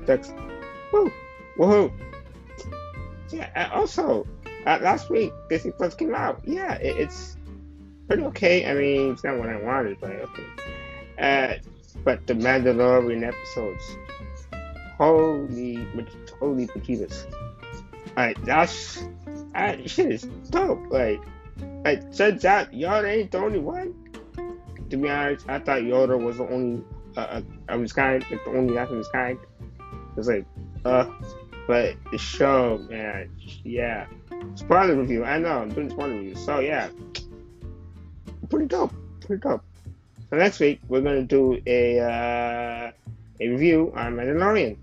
that's 0.06 0.32
woo 0.92 1.12
woohoo. 1.58 1.92
Yeah. 3.30 3.70
Also, 3.72 4.26
uh, 4.66 4.78
last 4.82 5.10
week 5.10 5.32
Disney 5.48 5.72
Plus 5.72 5.94
came 5.94 6.14
out. 6.14 6.40
Yeah, 6.44 6.74
it, 6.74 6.96
it's 6.96 7.36
pretty 8.08 8.24
okay. 8.24 8.70
I 8.70 8.74
mean, 8.74 9.12
it's 9.12 9.24
not 9.24 9.38
what 9.38 9.48
I 9.48 9.56
wanted, 9.56 9.98
but 10.00 10.10
okay. 10.10 10.46
Uh, 11.18 11.54
but 12.04 12.26
the 12.26 12.34
Mandalorian 12.34 13.22
episodes, 13.22 13.96
holy, 14.96 15.86
holy 16.40 16.66
potatoes! 16.66 17.26
Alright, 18.16 18.42
that's 18.44 19.04
uh, 19.54 19.76
shit 19.86 20.10
is 20.10 20.22
dope. 20.50 20.90
Like 20.90 21.20
it 21.85 22.12
turns 22.14 22.44
out 22.44 22.73
Yoda 22.73 23.09
ain't 23.09 23.30
the 23.30 23.38
only 23.38 23.59
one. 23.59 23.94
To 24.90 24.97
be 24.97 25.09
honest, 25.09 25.49
I 25.49 25.59
thought 25.59 25.80
Yoda 25.82 26.23
was 26.23 26.38
the 26.38 26.49
only 26.49 26.85
uh, 27.16 27.21
uh 27.21 27.42
of 27.68 27.80
his 27.80 27.92
kind, 27.92 28.25
like 28.30 28.44
the 28.44 28.50
only 28.50 28.76
of 28.76 28.90
his 28.90 29.09
kind. 29.09 29.38
It's 30.16 30.28
like, 30.28 30.44
uh, 30.85 31.11
but 31.66 31.94
the 32.11 32.18
show, 32.18 32.78
man, 32.90 33.30
yeah. 33.64 34.06
Spoiler 34.56 34.97
review, 34.97 35.25
I 35.25 35.38
know, 35.38 35.61
I'm 35.61 35.71
doing 35.71 35.90
spoiler 35.90 36.14
review. 36.14 36.35
So 36.35 36.59
yeah, 36.61 36.88
pretty 38.50 38.66
dope, 38.66 38.92
pretty 39.21 39.40
dope. 39.40 39.62
So 40.30 40.37
next 40.37 40.61
week 40.61 40.80
we're 40.88 41.00
gonna 41.00 41.23
do 41.23 41.61
a 41.66 42.00
uh, 42.00 42.92
a 43.40 43.49
review 43.49 43.92
on 43.97 44.16
Mandalorian. 44.16 44.76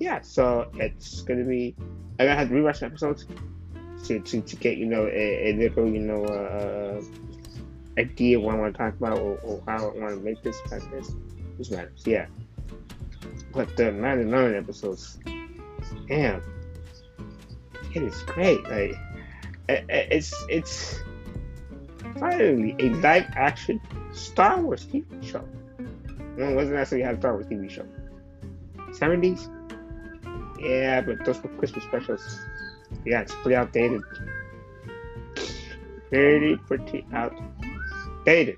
Yeah, 0.00 0.20
so 0.22 0.70
it's 0.74 1.22
gonna 1.22 1.44
be. 1.44 1.74
I'm 2.18 2.26
gonna 2.26 2.36
have 2.36 2.48
to 2.48 2.54
rewatch 2.54 2.82
episodes 2.82 3.26
to, 4.04 4.20
to, 4.20 4.40
to 4.40 4.56
get 4.56 4.78
you 4.78 4.86
know 4.86 5.06
a, 5.06 5.50
a 5.50 5.52
little 5.56 5.88
you 5.88 6.00
know 6.00 6.24
uh, 6.24 7.02
idea 7.98 8.38
what 8.40 8.54
I 8.54 8.58
want 8.58 8.74
to 8.74 8.78
talk 8.78 8.94
about 8.94 9.18
or, 9.18 9.38
or 9.38 9.62
how 9.66 9.90
I 9.90 9.98
want 9.98 10.14
to 10.14 10.20
make 10.20 10.42
this 10.42 10.60
podcast. 10.62 11.14
This 11.58 11.70
matters, 11.70 12.02
yeah. 12.04 12.26
But 13.52 13.76
the 13.76 13.84
Mandalorian 13.84 14.58
episodes, 14.58 15.18
damn, 16.08 16.42
it 17.94 18.02
is 18.02 18.22
great. 18.22 18.62
Like 18.64 18.94
it's 19.68 20.34
it's 20.48 21.00
finally 22.18 22.76
a 22.78 22.90
live 22.94 23.26
action 23.36 23.80
Star 24.12 24.60
Wars 24.60 24.86
TV 24.86 25.04
show. 25.22 25.44
It 26.36 26.54
wasn't 26.54 26.76
necessarily 26.76 27.06
a 27.06 27.18
Star 27.18 27.34
Wars 27.34 27.46
TV 27.46 27.70
show. 27.70 27.86
70s? 28.90 29.50
Yeah, 30.60 31.00
but 31.00 31.24
those 31.24 31.42
were 31.42 31.50
Christmas 31.50 31.84
specials. 31.84 32.38
Yeah, 33.04 33.20
it's 33.20 33.34
pretty 33.34 33.56
outdated. 33.56 34.02
Pretty, 36.08 36.54
um, 36.54 36.58
pretty 36.66 37.06
outdated. 37.12 38.56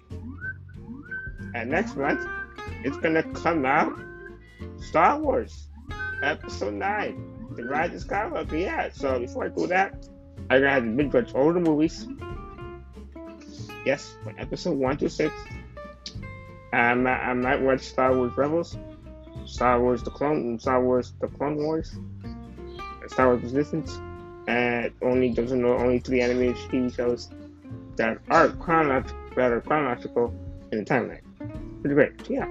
And 1.54 1.70
next 1.70 1.96
month, 1.96 2.26
it's 2.84 2.96
gonna 2.98 3.22
come 3.32 3.64
out 3.64 3.92
Star 4.80 5.18
Wars 5.18 5.68
Episode 6.22 6.74
9, 6.74 7.54
The 7.56 7.64
Rise 7.64 7.94
of 7.94 8.08
Skywalker. 8.08 8.60
Yeah, 8.60 8.90
so 8.92 9.18
before 9.18 9.44
I 9.44 9.48
do 9.48 9.66
that, 9.66 10.08
I'm 10.50 10.60
gonna 10.60 10.70
have 10.70 10.84
to 10.84 10.90
binge 10.90 11.14
watch 11.14 11.34
all 11.34 11.52
the 11.52 11.60
movies. 11.60 12.06
Yes, 13.84 14.16
from 14.22 14.34
episode 14.38 14.76
1 14.78 14.96
to 14.98 15.10
6. 15.10 15.34
Um, 16.72 16.80
I 16.80 16.94
might, 16.94 17.20
I 17.20 17.32
might 17.34 17.60
watch 17.62 17.80
Star 17.82 18.16
Wars 18.16 18.36
Rebels, 18.36 18.76
Star 19.44 19.80
Wars 19.80 20.02
The 20.02 20.10
Clone, 20.10 20.58
Star 20.58 20.82
Wars 20.82 21.14
The 21.20 21.28
Clone 21.28 21.56
Wars, 21.56 21.96
Star 23.08 23.28
Wars 23.28 23.42
Resistance, 23.42 24.00
and 24.46 24.92
only 25.02 25.32
those 25.32 25.52
are 25.52 25.64
only 25.66 25.98
three 25.98 26.20
animated 26.20 26.56
TV 26.70 26.94
shows 26.94 27.28
that 27.96 28.18
are 28.30 28.48
chronological, 28.48 29.18
that 29.34 29.64
chronological 29.64 30.34
in 30.72 30.78
the 30.78 30.84
timeline. 30.84 31.22
Pretty 31.82 31.94
great, 31.94 32.30
yeah. 32.30 32.46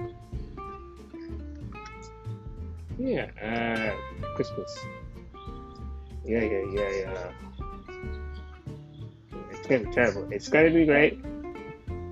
Yeah, 2.98 3.26
uh, 3.42 4.34
Christmas. 4.34 4.86
Yeah, 6.24 6.42
yeah, 6.42 6.64
yeah, 6.72 6.90
yeah. 6.90 7.32
It's 9.50 9.66
gonna 9.66 9.84
be 9.84 9.92
terrible. 9.92 10.28
It's 10.30 10.48
gonna 10.48 10.70
be 10.70 10.86
great. 10.86 11.20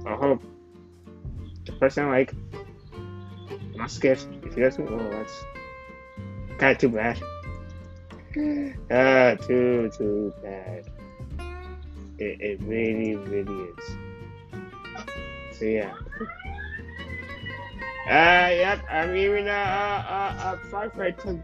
I 0.06 0.14
hope 0.14 0.42
the 1.64 1.72
person 1.72 2.08
like 2.08 2.34
my 3.76 3.86
sketch. 3.86 4.24
If 4.42 4.54
he 4.54 4.60
doesn't, 4.60 4.90
well, 4.90 5.10
that's 5.10 5.44
kind 6.58 6.72
of 6.72 6.78
too 6.78 6.90
bad. 6.90 7.20
Ah, 8.90 9.36
too, 9.46 9.90
too 9.96 10.32
bad. 10.42 10.84
It, 12.18 12.40
it 12.40 12.60
really, 12.62 13.14
really 13.16 13.68
is. 13.70 13.96
So 15.52 15.64
yeah. 15.64 15.94
Uh, 18.06 18.50
yep, 18.50 18.84
I'm 18.90 19.16
even 19.16 19.46
a, 19.46 19.50
a, 19.50 20.58
a 20.60 20.68
firefighter. 20.70 21.42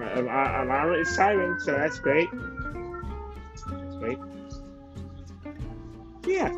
I'm, 0.00 0.28
I'm 0.28 0.70
already 0.70 1.04
siren, 1.04 1.58
so 1.60 1.72
that's 1.72 1.98
great. 2.00 2.28
That's 3.70 3.96
great. 3.96 4.18
Yeah. 6.26 6.52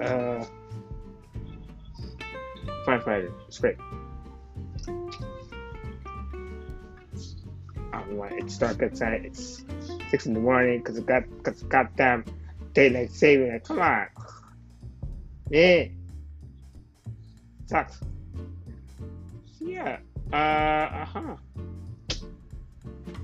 Uh, 0.00 0.44
firefighter. 2.86 3.32
It's 3.46 3.58
great. 3.58 3.76
I 8.22 8.30
don't 8.30 8.42
it's 8.42 8.58
dark 8.58 8.82
outside. 8.82 9.24
It's 9.24 9.64
six 10.10 10.26
in 10.26 10.34
the 10.34 10.40
morning 10.40 10.78
because 10.78 10.98
it 10.98 11.06
got 11.06 11.24
cause 11.42 11.62
goddamn 11.64 12.24
daylight 12.72 13.10
saving. 13.12 13.52
Like, 13.52 13.64
come 13.64 13.80
on. 13.80 14.06
Yeah. 15.50 15.84
Sucks. 17.66 18.00
Yeah. 19.60 19.98
Uh, 20.32 20.36
uh 20.36 21.04
huh. 21.04 21.36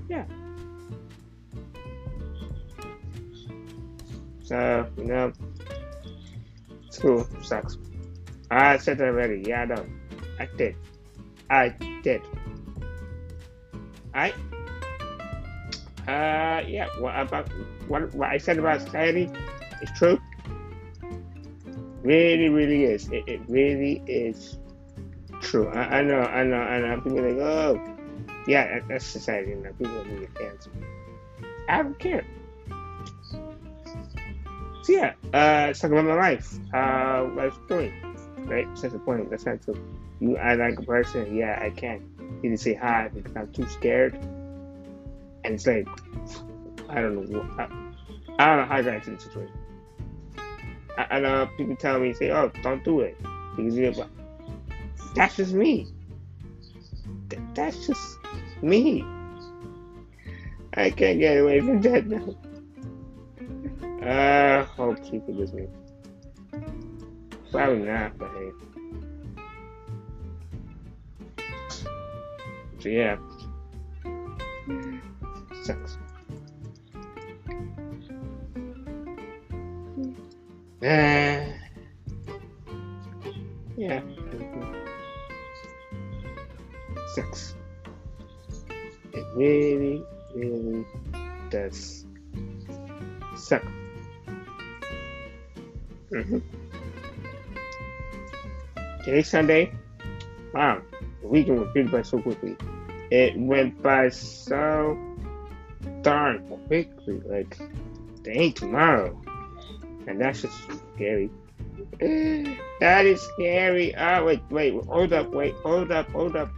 Yeah. 0.09 0.25
So, 4.43 4.87
you 4.97 5.05
know, 5.05 5.31
school 6.89 7.27
sucks. 7.41 7.77
I 8.49 8.77
said 8.77 8.97
that 8.97 9.07
already. 9.07 9.43
Yeah, 9.47 9.61
I 9.61 9.65
know. 9.65 9.85
I 10.39 10.49
did. 10.57 10.75
I 11.49 11.69
did. 12.03 12.21
I. 14.13 14.33
Uh, 16.07 16.63
yeah. 16.67 16.87
What 16.99 17.19
about 17.19 17.49
what, 17.87 18.13
what 18.13 18.29
I 18.29 18.37
said 18.37 18.57
about 18.57 18.81
society 18.81 19.29
is 19.81 19.89
true. 19.97 20.19
Really, 22.03 22.49
really 22.49 22.85
is. 22.85 23.07
It, 23.11 23.23
it 23.27 23.41
really 23.47 24.01
is 24.07 24.57
true. 25.41 25.67
I, 25.69 25.99
I, 25.99 26.01
know, 26.01 26.21
I 26.21 26.43
know, 26.43 26.57
I 26.57 26.79
know. 26.79 27.01
People 27.01 27.21
like, 27.21 27.37
oh, 27.37 27.97
yeah, 28.47 28.79
that's 28.87 29.05
society. 29.05 29.51
You 29.51 29.57
know, 29.57 29.71
people 29.73 29.97
are 29.97 30.03
really 30.03 30.27
fans. 30.37 30.67
I 31.69 31.83
don't 31.83 31.99
care. 31.99 32.25
So 34.83 34.93
yeah, 34.93 35.13
uh, 35.33 35.67
let's 35.67 35.79
talk 35.79 35.91
about 35.91 36.05
my 36.05 36.15
life. 36.15 36.57
Uh, 36.73 37.29
life's 37.35 37.57
doing, 37.67 37.93
right? 38.47 38.67
That's 38.67 38.93
the 38.93 38.99
point. 38.99 39.29
That's 39.29 39.45
not 39.45 39.61
true. 39.61 39.77
You, 40.19 40.37
I 40.37 40.55
like 40.55 40.79
a 40.79 40.81
person. 40.81 41.35
Yeah, 41.35 41.59
I 41.61 41.69
can't 41.69 42.01
even 42.43 42.57
say 42.57 42.73
hi 42.73 43.09
because 43.13 43.35
I'm 43.35 43.51
too 43.51 43.67
scared. 43.67 44.17
And 45.51 45.59
it's 45.59 45.67
like, 45.67 45.85
I 46.87 47.01
don't 47.01 47.29
know. 47.29 47.41
I, 47.59 47.63
I 48.39 48.45
don't 48.45 48.57
know 48.57 48.65
how 48.73 48.81
got 48.81 48.93
into 48.95 49.11
the 49.11 49.19
situation. 49.19 49.53
I, 50.97 51.17
I 51.17 51.19
know 51.19 51.49
people 51.57 51.75
tell 51.75 51.99
me, 51.99 52.13
say, 52.13 52.31
oh, 52.31 52.49
don't 52.63 52.81
do 52.85 53.01
it. 53.01 53.17
Because 53.57 53.75
you're, 53.75 53.91
but 53.91 54.07
that's 55.13 55.35
just 55.35 55.51
me. 55.51 55.87
Th- 57.29 57.41
that's 57.53 57.85
just 57.85 58.17
me. 58.61 59.03
I 60.73 60.89
can't 60.89 61.19
get 61.19 61.37
away 61.37 61.59
from 61.59 61.81
that 61.81 62.07
now. 62.07 62.33
I 64.01 64.59
uh, 64.59 64.65
hope 64.65 65.03
she 65.03 65.19
forgives 65.19 65.51
me. 65.51 65.67
Probably 67.51 67.79
not, 67.79 68.17
but 68.17 68.31
hey. 68.31 68.51
So 72.79 72.87
yeah. 72.87 73.17
Sucks. 75.63 75.97
Uh, 80.81 81.45
yeah. 83.77 84.01
Sucks. 87.13 87.55
It 89.13 89.25
really, 89.35 90.03
really 90.33 90.85
does 91.51 92.05
suck. 93.35 93.63
Mm-hmm. 96.11 96.39
Today's 99.05 99.29
Sunday. 99.29 99.71
Wow, 100.55 100.81
the 101.21 101.27
weekend 101.27 101.67
went 101.75 101.91
by 101.91 102.01
so 102.01 102.19
quickly. 102.19 102.57
It 103.11 103.37
went 103.37 103.81
by 103.83 104.09
so 104.09 104.97
darn 106.01 106.47
quickly. 106.67 107.21
Like, 107.25 107.57
they 108.23 108.31
ain't 108.31 108.55
tomorrow. 108.55 109.19
And 110.07 110.19
that's 110.19 110.41
just 110.41 110.57
scary. 110.95 111.29
that 112.79 113.05
is 113.05 113.21
scary. 113.21 113.95
Oh, 113.95 114.25
wait, 114.25 114.41
wait, 114.49 114.73
hold 114.85 115.13
up, 115.13 115.31
wait, 115.31 115.53
hold 115.55 115.91
up, 115.91 116.09
hold 116.11 116.35
up. 116.35 116.51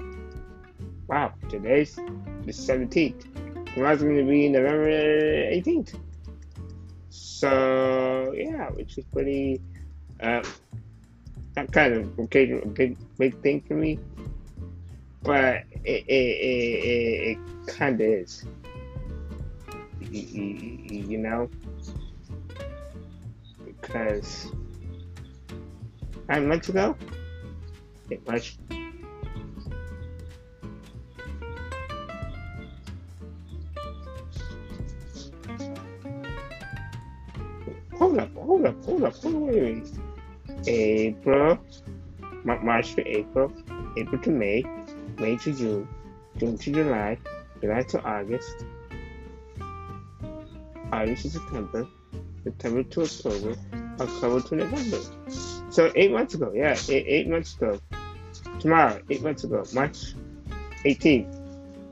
Wow, 1.07 1.33
today's 1.49 1.95
the 1.95 2.51
17th. 2.51 3.73
Tomorrow's 3.73 4.01
going 4.01 4.17
to 4.17 4.23
be 4.23 4.49
November 4.49 4.87
18th. 4.87 5.99
So, 7.09 8.33
yeah, 8.35 8.69
which 8.69 8.97
is 8.97 9.05
pretty, 9.11 9.61
uh, 10.21 10.43
that 11.55 11.71
kind 11.71 11.93
of 11.93 12.19
occasion, 12.19 12.61
a 12.63 12.67
big, 12.67 12.97
big 13.17 13.41
thing 13.41 13.61
for 13.61 13.73
me. 13.73 13.99
But 15.23 15.63
it, 15.83 16.05
it, 16.07 16.09
it, 16.09 16.83
it, 16.85 17.37
it 17.37 17.67
kind 17.67 17.99
of 17.99 18.07
is. 18.07 18.45
You, 20.13 21.17
know? 21.17 21.49
because 23.83 24.51
nine 26.29 26.47
months 26.47 26.69
ago, 26.69 26.95
it 28.11 28.25
was. 28.27 28.57
Hold 37.97 38.19
up, 38.19 38.33
hold 38.35 38.65
up, 38.65 38.85
hold 38.85 39.03
up, 39.03 39.15
hold 39.15 39.49
up, 39.49 40.67
April, 40.67 41.57
March 42.43 42.95
to 42.95 43.07
April, 43.07 43.51
April 43.97 44.21
to 44.21 44.29
May, 44.29 44.63
May 45.17 45.37
to 45.37 45.53
June, 45.53 45.87
June 46.37 46.57
to 46.57 46.71
July, 46.71 47.17
July 47.61 47.81
to 47.81 48.03
August, 48.03 48.65
August 50.93 51.23
to 51.23 51.29
September, 51.31 51.87
September 52.43 52.83
to 52.83 53.01
October, 53.01 53.55
October 53.99 54.47
to 54.47 54.55
November. 54.55 54.99
So 55.71 55.91
eight 55.95 56.11
months 56.11 56.35
ago, 56.35 56.51
yeah, 56.53 56.77
eight, 56.89 57.05
eight 57.07 57.27
months 57.27 57.55
ago. 57.55 57.79
Tomorrow, 58.59 59.01
eight 59.09 59.21
months 59.23 59.43
ago, 59.43 59.63
March 59.73 60.13
18th, 60.85 61.43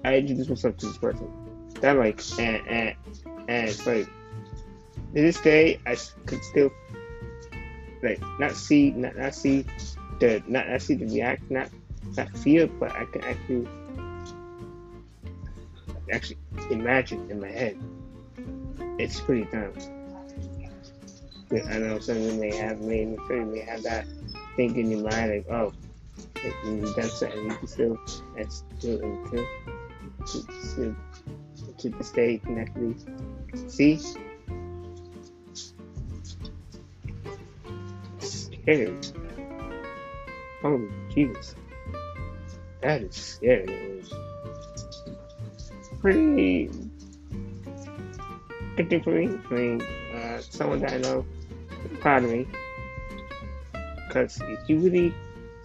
I 0.06 0.18
introduced 0.18 0.50
myself 0.50 0.78
to 0.78 0.88
this 0.88 0.98
person. 0.98 1.28
that 1.82 1.98
like 1.98 2.22
and 2.40 2.68
and 2.68 2.96
and 3.48 3.70
it's 3.70 3.86
like 3.86 4.06
to 4.06 4.12
this 5.14 5.40
day 5.42 5.80
I 5.86 5.98
could 6.26 6.44
still 6.44 6.72
like 8.04 8.22
not 8.40 8.52
see 8.52 8.92
not 8.92 9.18
not 9.18 9.36
see 9.36 9.66
the 10.20 10.44
not 10.48 10.70
not 10.70 10.82
see 10.82 10.96
the 10.96 11.06
react 11.06 11.50
not 11.50 11.70
not 12.18 12.30
feel 12.38 12.68
but 12.68 12.92
I 12.92 13.06
can 13.06 13.24
actually 13.24 13.68
actually 16.12 16.38
imagine 16.70 17.30
in 17.32 17.40
my 17.42 17.50
head. 17.50 17.78
It's 19.02 19.20
pretty 19.20 19.46
dumb. 19.46 19.74
I 21.52 21.80
know 21.80 21.98
some 21.98 22.22
you 22.22 22.34
may 22.34 22.56
have 22.56 22.82
may, 22.82 23.02
you 23.02 23.46
may 23.52 23.62
have 23.62 23.82
that 23.82 24.06
thing 24.56 24.78
in 24.78 24.92
your 24.92 25.02
mind 25.02 25.32
like 25.32 25.50
oh 25.50 25.74
you've 26.64 26.96
done 26.96 27.10
something 27.10 27.50
you 27.50 27.56
can 27.56 27.68
still 27.68 27.98
and 28.38 28.54
still 28.54 29.02
until 29.02 29.48
to, 30.28 30.46
to, 30.76 30.96
to 31.80 31.90
day 32.12 32.38
can 32.38 33.70
see 33.70 34.00
scary. 38.20 38.96
Oh 40.64 40.88
Jesus. 41.10 41.56
That 42.82 43.02
is 43.02 43.16
scary. 43.16 44.04
Pretty 46.00 46.70
for 48.76 49.12
me. 49.12 49.40
I 49.50 49.54
mean, 49.54 49.82
uh, 50.16 50.42
someone 50.42 50.80
that 50.80 50.94
I 50.94 50.98
know 50.98 51.26
is 51.86 51.98
proud 52.00 52.24
of 52.24 52.32
me. 52.32 52.48
Because 54.08 54.40
if 54.42 54.70
you 54.70 54.80
really 54.80 55.14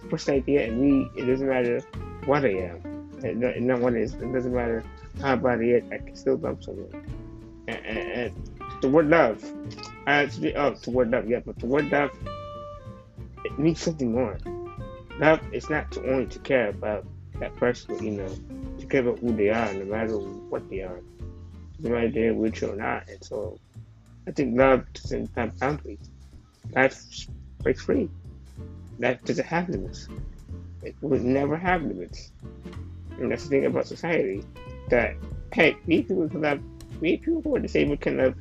push 0.09 0.25
the 0.25 0.33
idea 0.33 0.67
and 0.67 0.79
me, 0.79 1.09
it 1.15 1.25
doesn't 1.25 1.47
matter 1.47 1.81
what 2.25 2.45
I 2.45 2.49
am. 2.49 3.09
It, 3.23 3.37
not 3.37 3.93
it 3.93 4.01
is. 4.01 4.13
It 4.13 4.31
doesn't 4.31 4.53
matter 4.53 4.83
how 5.21 5.35
bad 5.35 5.59
I 5.59 5.63
am. 5.63 5.89
I 5.91 5.97
can 5.97 6.15
still 6.15 6.37
love 6.37 6.63
someone. 6.63 6.91
And, 7.67 7.85
and, 7.85 8.11
and 8.11 8.47
the 8.81 8.89
word 8.89 9.07
love, 9.07 9.43
I 10.05 10.23
actually, 10.23 10.55
oh, 10.55 10.73
the 10.75 10.91
word 10.91 11.11
love, 11.11 11.27
yeah, 11.27 11.39
but 11.45 11.57
the 11.59 11.65
word 11.65 11.91
love, 11.91 12.11
it 13.43 13.57
means 13.57 13.81
something 13.81 14.11
more. 14.11 14.37
Love 15.19 15.41
is 15.51 15.69
not 15.69 15.91
to 15.93 16.09
only 16.09 16.27
to 16.27 16.39
care 16.39 16.69
about 16.69 17.05
that 17.39 17.55
person, 17.55 18.03
you 18.03 18.11
know, 18.11 18.29
to 18.79 18.85
care 18.85 19.01
about 19.01 19.19
who 19.19 19.35
they 19.35 19.49
are, 19.49 19.73
no 19.73 19.85
matter 19.85 20.17
what 20.17 20.69
they 20.69 20.81
are, 20.81 21.01
no 21.79 21.89
matter 21.91 22.09
they're 22.09 22.33
rich 22.33 22.63
or 22.63 22.75
not. 22.75 23.07
And 23.09 23.23
so, 23.23 23.59
I 24.27 24.31
think 24.31 24.57
love 24.57 24.85
doesn't 24.93 25.29
have 25.35 25.57
boundaries. 25.59 25.99
Life 26.73 27.27
breaks 27.63 27.83
free. 27.83 28.09
Life 28.99 29.23
doesn't 29.23 29.45
have 29.45 29.69
limits. 29.69 30.07
It 30.83 30.95
would 31.01 31.23
never 31.23 31.57
have 31.57 31.83
limits. 31.83 32.31
And 33.19 33.31
that's 33.31 33.43
the 33.43 33.49
thing 33.49 33.65
about 33.65 33.87
society. 33.87 34.43
That 34.89 35.15
hey, 35.53 35.75
we 35.85 36.03
people 36.03 36.29
can 36.29 36.41
love 36.41 36.61
we 37.01 37.17
people 37.17 37.41
who 37.41 37.55
are 37.55 37.59
disabled 37.59 38.01
can 38.01 38.17
love 38.17 38.35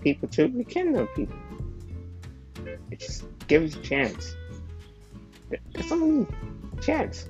people 0.00 0.28
too. 0.28 0.48
We 0.48 0.64
can 0.64 0.92
love 0.92 1.08
people. 1.14 1.36
It 2.90 3.00
just 3.00 3.24
gives 3.46 3.76
a 3.76 3.80
chance. 3.80 4.36
That's 5.74 5.92
only 5.92 6.26
chance. 6.80 7.26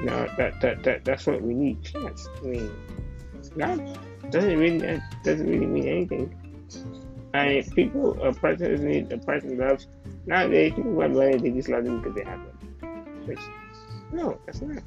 You 0.00 0.06
know, 0.06 0.28
that, 0.36 0.60
that, 0.60 0.82
that 0.82 1.04
that's 1.04 1.26
what 1.26 1.40
we 1.40 1.54
need, 1.54 1.82
chance. 1.82 2.28
I 2.42 2.46
mean, 2.46 2.70
that 3.56 4.30
doesn't 4.30 4.58
really 4.58 4.78
that 4.78 5.02
doesn't 5.22 5.48
really 5.48 5.66
mean 5.66 5.88
anything. 5.88 6.40
I 7.32 7.48
mean, 7.48 7.70
people 7.70 8.22
a 8.22 8.32
person 8.32 8.70
doesn't 8.70 8.88
need 8.88 9.12
a 9.12 9.18
person 9.18 9.58
loves 9.58 9.86
nowadays 10.26 10.72
people 10.74 10.92
want 10.92 11.14
money 11.14 11.36
they 11.36 11.50
just 11.50 11.68
love 11.68 11.84
them 11.84 12.00
because 12.00 12.14
they 12.14 12.24
have 12.24 12.40
them. 12.40 13.26
Which 13.26 13.40
no, 14.12 14.38
that's 14.46 14.60
not. 14.60 14.82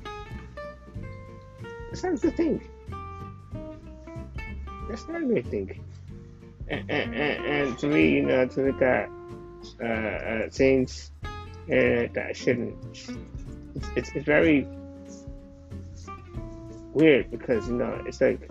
That's 1.89 2.03
not 2.03 2.13
a 2.13 2.17
good 2.17 2.37
thing. 2.37 2.69
That's 4.89 5.07
not 5.07 5.21
a 5.21 5.25
good 5.25 5.47
thing. 5.47 5.83
And, 6.69 6.89
and, 6.89 7.15
and, 7.15 7.45
and 7.45 7.79
to 7.79 7.87
me, 7.87 8.09
you 8.09 8.23
know, 8.23 8.45
to 8.45 8.61
look 8.61 8.81
at 8.81 9.09
uh, 9.81 9.85
uh, 9.85 10.49
things 10.49 11.11
uh, 11.23 12.07
that 12.13 12.31
shouldn't. 12.35 12.75
It's, 13.75 13.87
it's, 13.95 14.11
it's 14.15 14.25
very 14.25 14.67
weird 16.93 17.29
because 17.29 17.67
you 17.67 17.75
know 17.75 18.01
it's 18.05 18.21
like 18.21 18.49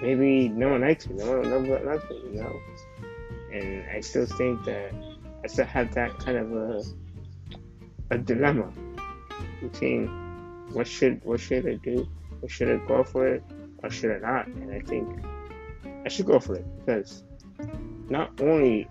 maybe 0.00 0.48
no 0.48 0.70
one 0.70 0.80
likes 0.82 1.08
me, 1.08 1.16
no 1.16 1.38
one, 1.38 1.50
no 1.50 1.58
one 1.58 1.86
loves 1.86 2.08
me, 2.10 2.16
you 2.32 2.42
know. 2.42 2.60
And 3.52 3.84
I 3.90 4.00
still 4.00 4.26
think 4.26 4.64
that 4.64 4.92
I 5.44 5.46
still 5.46 5.66
have 5.66 5.94
that 5.94 6.18
kind 6.18 6.38
of 6.38 6.52
a 6.52 6.82
a 8.10 8.18
dilemma 8.18 8.70
between 9.60 10.08
what 10.72 10.86
should 10.86 11.24
what 11.24 11.40
should 11.40 11.66
I 11.66 11.74
do, 11.74 12.08
or 12.40 12.48
should 12.48 12.68
I 12.68 12.86
go 12.86 13.02
for 13.04 13.26
it, 13.26 13.42
or 13.82 13.90
should 13.90 14.12
I 14.12 14.18
not? 14.18 14.46
And 14.46 14.72
I 14.72 14.80
think 14.80 15.08
I 16.04 16.08
should 16.08 16.26
go 16.26 16.38
for 16.38 16.56
it 16.56 16.66
because 16.78 17.22
not 18.08 18.40
only 18.40 18.88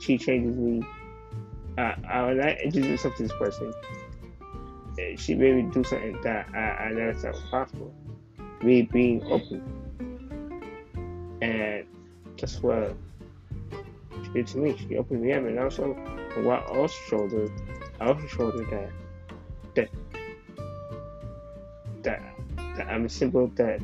she 0.00 0.16
changes 0.18 0.56
me 0.56 0.82
uh, 1.78 1.94
I 2.08 2.26
would 2.26 2.36
like 2.36 2.60
introduce 2.60 3.02
something 3.02 3.28
to 3.28 3.34
this 3.34 3.38
person. 3.38 3.72
She 5.16 5.34
made 5.34 5.56
me 5.56 5.62
do 5.72 5.82
something 5.82 6.20
that 6.22 6.48
I, 6.54 6.58
I 6.58 6.92
never 6.92 7.14
thought 7.14 7.32
was 7.32 7.42
possible. 7.50 7.94
Me 8.62 8.82
being 8.82 9.22
open. 9.24 9.62
And 11.40 11.86
that's 12.38 12.62
what 12.62 12.94
she 14.24 14.30
did 14.30 14.46
to 14.48 14.58
me. 14.58 14.76
She 14.76 14.96
opened 14.96 15.22
me 15.22 15.32
up 15.32 15.44
and 15.44 15.58
also 15.58 15.94
what 16.42 16.62
I 16.70 16.78
also 16.78 16.96
showed 17.08 17.32
her 17.32 17.48
I 18.00 18.08
also 18.08 18.26
showed 18.26 18.54
her 18.54 18.64
that 18.70 18.90
that 19.74 19.88
that, 22.02 22.22
that 22.76 22.86
I'm 22.88 23.04
a 23.04 23.08
symbol 23.08 23.48
that 23.56 23.80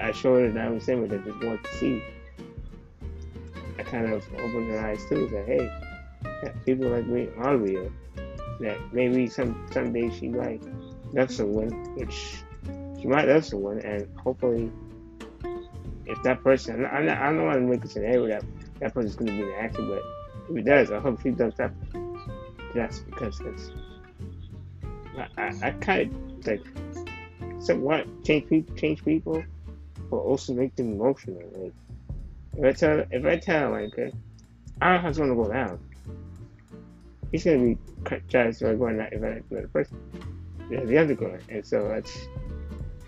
I 0.00 0.12
showed 0.12 0.40
her 0.40 0.50
that 0.52 0.66
I'm 0.66 0.80
symbol 0.80 1.06
that 1.08 1.24
just 1.24 1.42
wanted 1.42 1.64
to 1.64 1.74
see. 1.76 2.02
I 3.78 3.82
kind 3.84 4.12
of 4.12 4.24
opened 4.34 4.70
her 4.70 4.80
eyes 4.80 5.04
too 5.08 5.28
that 5.28 5.46
hey 5.46 5.70
people 6.64 6.88
like 6.88 7.06
me 7.06 7.28
are 7.38 7.56
real. 7.56 7.90
That 8.60 8.78
maybe 8.92 9.28
some 9.28 9.66
someday 9.70 10.10
she 10.10 10.28
might 10.28 10.62
love 11.12 11.30
someone, 11.30 11.70
which 11.94 12.42
she 13.00 13.06
might 13.06 13.28
love 13.28 13.44
someone, 13.44 13.78
and 13.80 14.08
hopefully, 14.18 14.70
if 16.08 16.22
that 16.22 16.42
person, 16.42 16.86
I'm 16.86 17.06
not, 17.06 17.18
I 17.18 17.32
don't 17.32 17.44
want 17.44 17.56
to 17.56 17.66
make 17.66 17.84
a 17.84 17.88
scenario 17.88 18.26
that 18.28 18.44
that 18.80 18.94
person's 18.94 19.16
going 19.16 19.30
to 19.30 19.44
be 19.44 19.50
the 19.50 19.58
action, 19.58 19.88
but 19.88 20.02
if 20.50 20.56
it 20.56 20.64
does, 20.64 20.90
I 20.90 21.00
hope 21.00 21.22
he 21.22 21.30
does 21.30 21.54
that. 21.56 21.72
That's 22.74 23.00
because 23.00 23.38
that's 23.38 23.70
I, 25.16 25.42
I, 25.42 25.68
I 25.68 25.70
kind 25.72 26.12
of 26.12 26.46
like 26.46 26.66
somewhat 27.60 28.06
change 28.24 28.48
people, 28.48 28.74
change 28.76 29.04
people, 29.04 29.42
but 30.10 30.16
also 30.16 30.54
make 30.54 30.76
them 30.76 30.92
emotional. 30.92 31.42
Like 31.56 31.72
if 32.56 32.64
I 32.64 32.72
tell, 32.72 33.04
if 33.10 33.24
I 33.24 33.36
tell 33.36 33.70
like, 33.70 33.98
uh, 33.98 34.10
I 34.80 34.92
don't 34.92 34.94
know 34.94 35.00
how 35.00 35.08
it's 35.08 35.18
gonna 35.18 35.34
go 35.34 35.50
down 35.50 35.80
he's 37.32 37.44
gonna 37.44 37.58
be 37.58 37.78
charged 38.28 38.58
for 38.58 38.74
going 38.74 38.96
that 38.98 39.12
event 39.12 39.44
with 39.50 39.62
the 39.62 39.68
person. 39.68 39.98
The 40.70 40.98
other 40.98 41.14
guy. 41.14 41.38
And 41.48 41.66
so 41.66 41.88
that's 41.88 42.28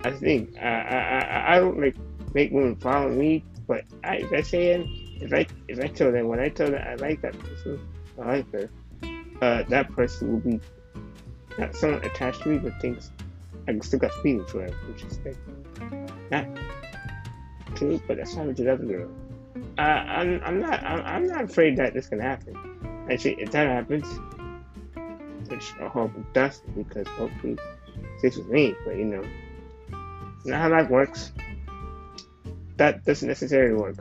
I 0.02 0.10
think 0.10 0.56
I 0.58 0.80
I 0.80 1.56
I 1.56 1.60
don't 1.60 1.78
like 1.78 1.96
make 2.34 2.52
women 2.52 2.76
follow 2.76 3.10
me, 3.10 3.44
but 3.66 3.84
I 4.04 4.16
if 4.16 4.32
I 4.32 4.40
say 4.42 4.68
it, 4.72 4.86
if 5.22 5.32
I 5.32 5.46
if 5.68 5.80
I 5.80 5.88
tell 5.88 6.12
them 6.12 6.28
when 6.28 6.40
I 6.40 6.48
tell 6.48 6.70
them 6.70 6.82
I 6.86 6.94
like 6.96 7.20
that 7.22 7.38
person, 7.38 7.80
I 8.20 8.36
like 8.36 8.52
her, 8.52 8.70
uh, 9.42 9.62
that 9.68 9.92
person 9.92 10.32
will 10.32 10.40
be 10.40 10.60
not 11.58 11.74
someone 11.74 12.02
attached 12.04 12.42
to 12.42 12.48
me, 12.50 12.58
but 12.58 12.80
thinks 12.80 13.10
I 13.68 13.78
still 13.80 13.98
got 13.98 14.14
feelings 14.22 14.50
for 14.50 14.62
her, 14.62 14.70
which 14.88 15.04
is 15.04 15.18
like 15.24 15.36
not 16.30 16.46
true, 17.74 18.00
but 18.06 18.16
that's 18.16 18.34
not 18.34 18.46
what 18.46 18.56
the 18.56 18.64
girl. 18.64 19.10
Uh, 19.78 19.80
I'm 19.80 20.40
I'm 20.44 20.60
not 20.60 20.82
I'm, 20.82 21.04
I'm 21.04 21.26
not 21.26 21.44
afraid 21.44 21.76
that 21.78 21.94
this 21.94 22.08
can 22.08 22.20
happen. 22.20 22.56
Actually, 23.10 23.40
if 23.40 23.50
that 23.50 23.66
happens, 23.66 24.06
which 25.48 25.72
I 25.80 25.88
hope 25.88 26.16
it 26.16 26.32
does, 26.32 26.62
because 26.76 27.06
hopefully 27.08 27.58
this 28.22 28.36
is 28.36 28.46
me, 28.46 28.74
but 28.84 28.96
you 28.96 29.04
know, 29.04 29.24
not 30.44 30.60
how 30.60 30.68
life 30.70 30.88
works. 30.88 31.32
That 32.80 33.04
doesn't 33.04 33.28
necessarily 33.28 33.74
work. 33.74 33.96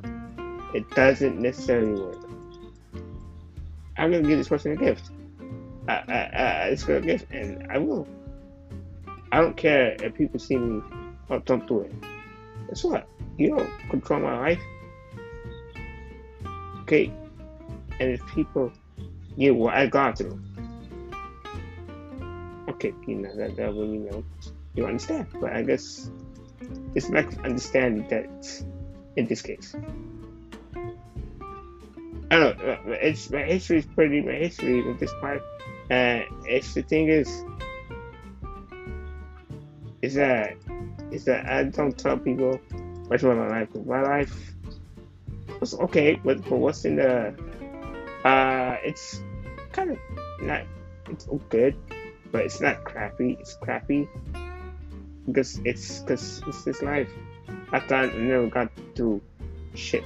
It 0.74 0.90
doesn't 0.92 1.38
necessarily 1.38 2.02
work. 2.02 2.30
I'm 3.98 4.10
gonna 4.10 4.26
give 4.26 4.38
this 4.38 4.48
person 4.48 4.72
a 4.72 4.78
gift. 4.78 5.12
I, 5.90 5.96
I, 5.96 6.14
I, 6.14 6.68
it's 6.70 6.88
a 6.88 7.02
gift, 7.02 7.30
and 7.30 7.70
I 7.70 7.78
will. 7.78 8.08
I 9.34 9.42
don't 9.42 9.58
care 9.58 9.98
if 10.02 10.14
people 10.14 10.40
see 10.40 10.56
me. 10.56 10.82
Oh, 11.30 11.40
don't 11.40 11.68
do 11.68 11.82
it. 11.82 11.94
Guess 12.70 12.86
what? 12.86 13.06
You 13.38 13.58
don't 13.58 13.90
control 13.90 14.22
my 14.22 14.40
life. 14.40 14.62
Okay? 16.84 17.12
And 18.00 18.12
if 18.12 18.26
people 18.28 18.72
get 19.38 19.54
what 19.54 19.74
I 19.74 19.88
got 19.88 20.20
through. 20.20 20.40
Okay, 22.70 22.94
you 23.06 23.16
know 23.16 23.36
that 23.36 23.58
that 23.58 23.76
will 23.76 23.88
you 23.88 24.10
know 24.10 24.24
you 24.74 24.86
understand, 24.86 25.28
but 25.42 25.52
I 25.52 25.64
guess 25.64 26.10
it's 26.96 27.10
not 27.10 27.26
understanding 27.46 28.08
that 28.10 28.64
in 29.16 29.28
this 29.28 29.42
case. 29.42 29.76
I 32.32 32.38
don't 32.38 32.58
know. 32.60 32.78
It's 32.88 33.30
my 33.30 33.44
history 33.44 33.80
is 33.80 33.86
pretty 33.86 34.22
my 34.22 34.34
history 34.34 34.82
with 34.82 35.00
this 35.00 35.12
part. 35.20 35.42
And 35.90 36.24
uh, 36.24 36.26
it's 36.46 36.74
the 36.76 36.84
thing 36.84 37.10
is, 37.10 37.44
is 40.02 40.14
that 40.14 40.56
is 41.12 41.26
that 41.26 41.48
I 41.48 41.64
don't 41.64 41.98
tell 41.98 42.18
people 42.18 42.60
Which 43.08 43.24
one 43.24 43.38
my 43.38 43.48
life? 43.48 43.70
My 43.86 44.02
life 44.02 44.54
was 45.60 45.74
okay, 45.74 46.20
but 46.24 46.44
but 46.48 46.60
what's 46.60 46.86
in 46.86 46.98
the? 46.98 47.34
Uh, 48.24 48.78
it's 48.84 49.24
kind 49.72 49.92
of 49.92 49.98
not. 50.42 50.62
It's 51.10 51.28
good, 51.50 51.76
but 52.32 52.46
it's 52.46 52.62
not 52.62 52.84
crappy. 52.84 53.38
It's 53.40 53.56
crappy 53.56 54.08
because 55.32 55.60
it's 55.66 56.00
because 56.00 56.42
it's 56.48 56.64
this 56.64 56.82
life. 56.82 57.10
I 57.72 57.80
thought 57.80 58.10
I 58.10 58.18
never 58.18 58.48
got 58.48 58.72
through 58.96 59.22
shit. 59.76 60.04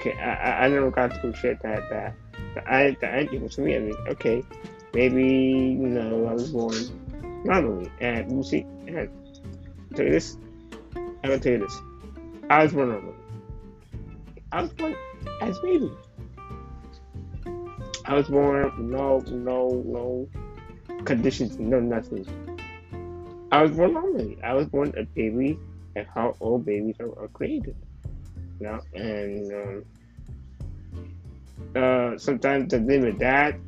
Okay, 0.00 0.18
I, 0.18 0.64
I, 0.64 0.68
never 0.68 0.90
got 0.90 1.20
through 1.20 1.34
shit 1.34 1.62
that 1.62 1.88
that 1.90 2.14
the 2.54 2.72
I 2.72 2.96
the 3.00 3.08
ending 3.08 3.42
was 3.42 3.58
me. 3.58 3.76
I 3.76 3.78
mean, 3.78 3.96
okay, 4.08 4.42
maybe 4.94 5.22
you 5.22 5.88
know 5.88 6.26
I 6.26 6.32
was 6.32 6.50
born 6.50 6.74
normally, 7.44 7.90
and 8.00 8.44
see, 8.44 8.66
and 8.86 9.08
tell 9.94 10.06
you 10.06 10.12
this. 10.12 10.36
I'm 10.96 11.14
gonna 11.22 11.38
tell 11.38 11.52
you 11.52 11.58
this. 11.58 11.80
I 12.50 12.64
was 12.64 12.72
born 12.72 12.90
normally. 12.90 13.14
I 14.50 14.62
was 14.62 14.72
born 14.72 14.96
as 15.40 15.58
baby. 15.60 15.90
I 18.04 18.14
was 18.14 18.28
born 18.28 18.90
no 18.90 19.18
no 19.28 19.82
no 19.86 20.28
conditions, 21.04 21.58
no 21.58 21.80
nothing. 21.80 22.26
I 23.52 23.62
was 23.62 23.72
born 23.72 23.92
normally. 23.92 24.38
I 24.42 24.54
was 24.54 24.66
born 24.66 24.94
a 24.96 25.04
baby, 25.04 25.58
and 25.94 26.06
how 26.14 26.34
all 26.40 26.58
babies 26.58 26.96
are, 27.00 27.22
are 27.22 27.28
created. 27.28 27.76
You 28.58 28.66
know, 28.66 28.80
and 28.94 29.52
um, 29.52 29.84
uh, 31.76 32.18
sometimes 32.18 32.70
the 32.70 32.80
blame 32.80 33.02
my 33.02 33.10
dad, 33.10 33.60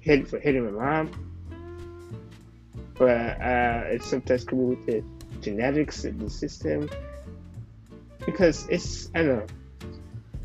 hit 0.00 0.28
for 0.28 0.38
hitting 0.38 0.66
my 0.66 0.72
mom, 0.72 1.10
but 2.98 3.40
uh, 3.40 3.84
it's 3.86 4.06
sometimes 4.06 4.44
be 4.44 4.56
with 4.56 4.84
the 4.84 5.02
genetics 5.40 6.04
of 6.04 6.18
the 6.18 6.28
system 6.28 6.90
because 8.26 8.66
it's 8.68 9.08
I 9.14 9.22
don't 9.22 9.38
know. 9.38 9.46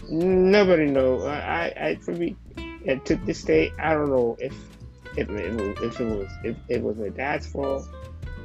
Nobody 0.10 0.86
know. 0.86 1.22
I 1.28 1.74
I 1.78 1.96
for 1.96 2.14
me, 2.14 2.38
and 2.86 3.04
to 3.08 3.18
this 3.18 3.44
day, 3.44 3.74
I 3.78 3.94
don't 3.94 4.10
know 4.10 4.38
if 4.40 4.54
if 5.18 5.30
it 5.30 5.54
was 5.54 5.78
if 5.82 6.00
it 6.00 6.06
was 6.06 6.32
if 6.46 6.58
it 6.70 6.82
was 6.82 6.96
my 6.96 7.10
dad's 7.10 7.46
fault 7.46 7.86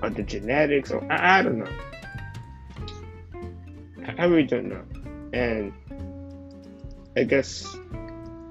or 0.03 0.11
the 0.11 0.23
genetics 0.23 0.91
or 0.91 1.05
I, 1.11 1.39
I 1.39 1.43
don't 1.43 1.59
know. 1.59 1.69
I 4.19 4.25
really 4.25 4.43
don't 4.43 4.69
know, 4.69 4.83
and 5.33 5.73
I 7.17 7.25
guess 7.25 7.77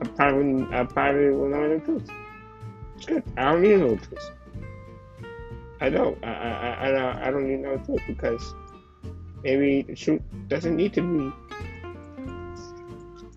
I 0.01 0.07
probably 0.15 0.65
I 0.75 0.83
probably 0.85 1.29
will 1.31 1.49
know 1.49 1.77
the 1.77 1.85
truth. 1.85 2.09
It's 2.95 3.05
good. 3.05 3.23
I 3.37 3.51
don't 3.51 3.61
need 3.61 3.79
know 3.79 3.95
the 3.95 4.05
truth. 4.05 4.31
I 5.81 5.89
don't. 5.89 6.23
I 6.23 6.31
I 6.31 6.87
I 6.87 6.91
don't, 6.91 7.17
I 7.17 7.31
don't 7.31 7.49
need 7.49 7.59
know 7.59 7.77
the 7.77 7.85
truth 7.85 8.01
because 8.07 8.53
maybe 9.43 9.81
the 9.81 9.95
truth 9.95 10.21
doesn't 10.47 10.75
need 10.75 10.93
to 10.93 11.01
be 11.01 11.31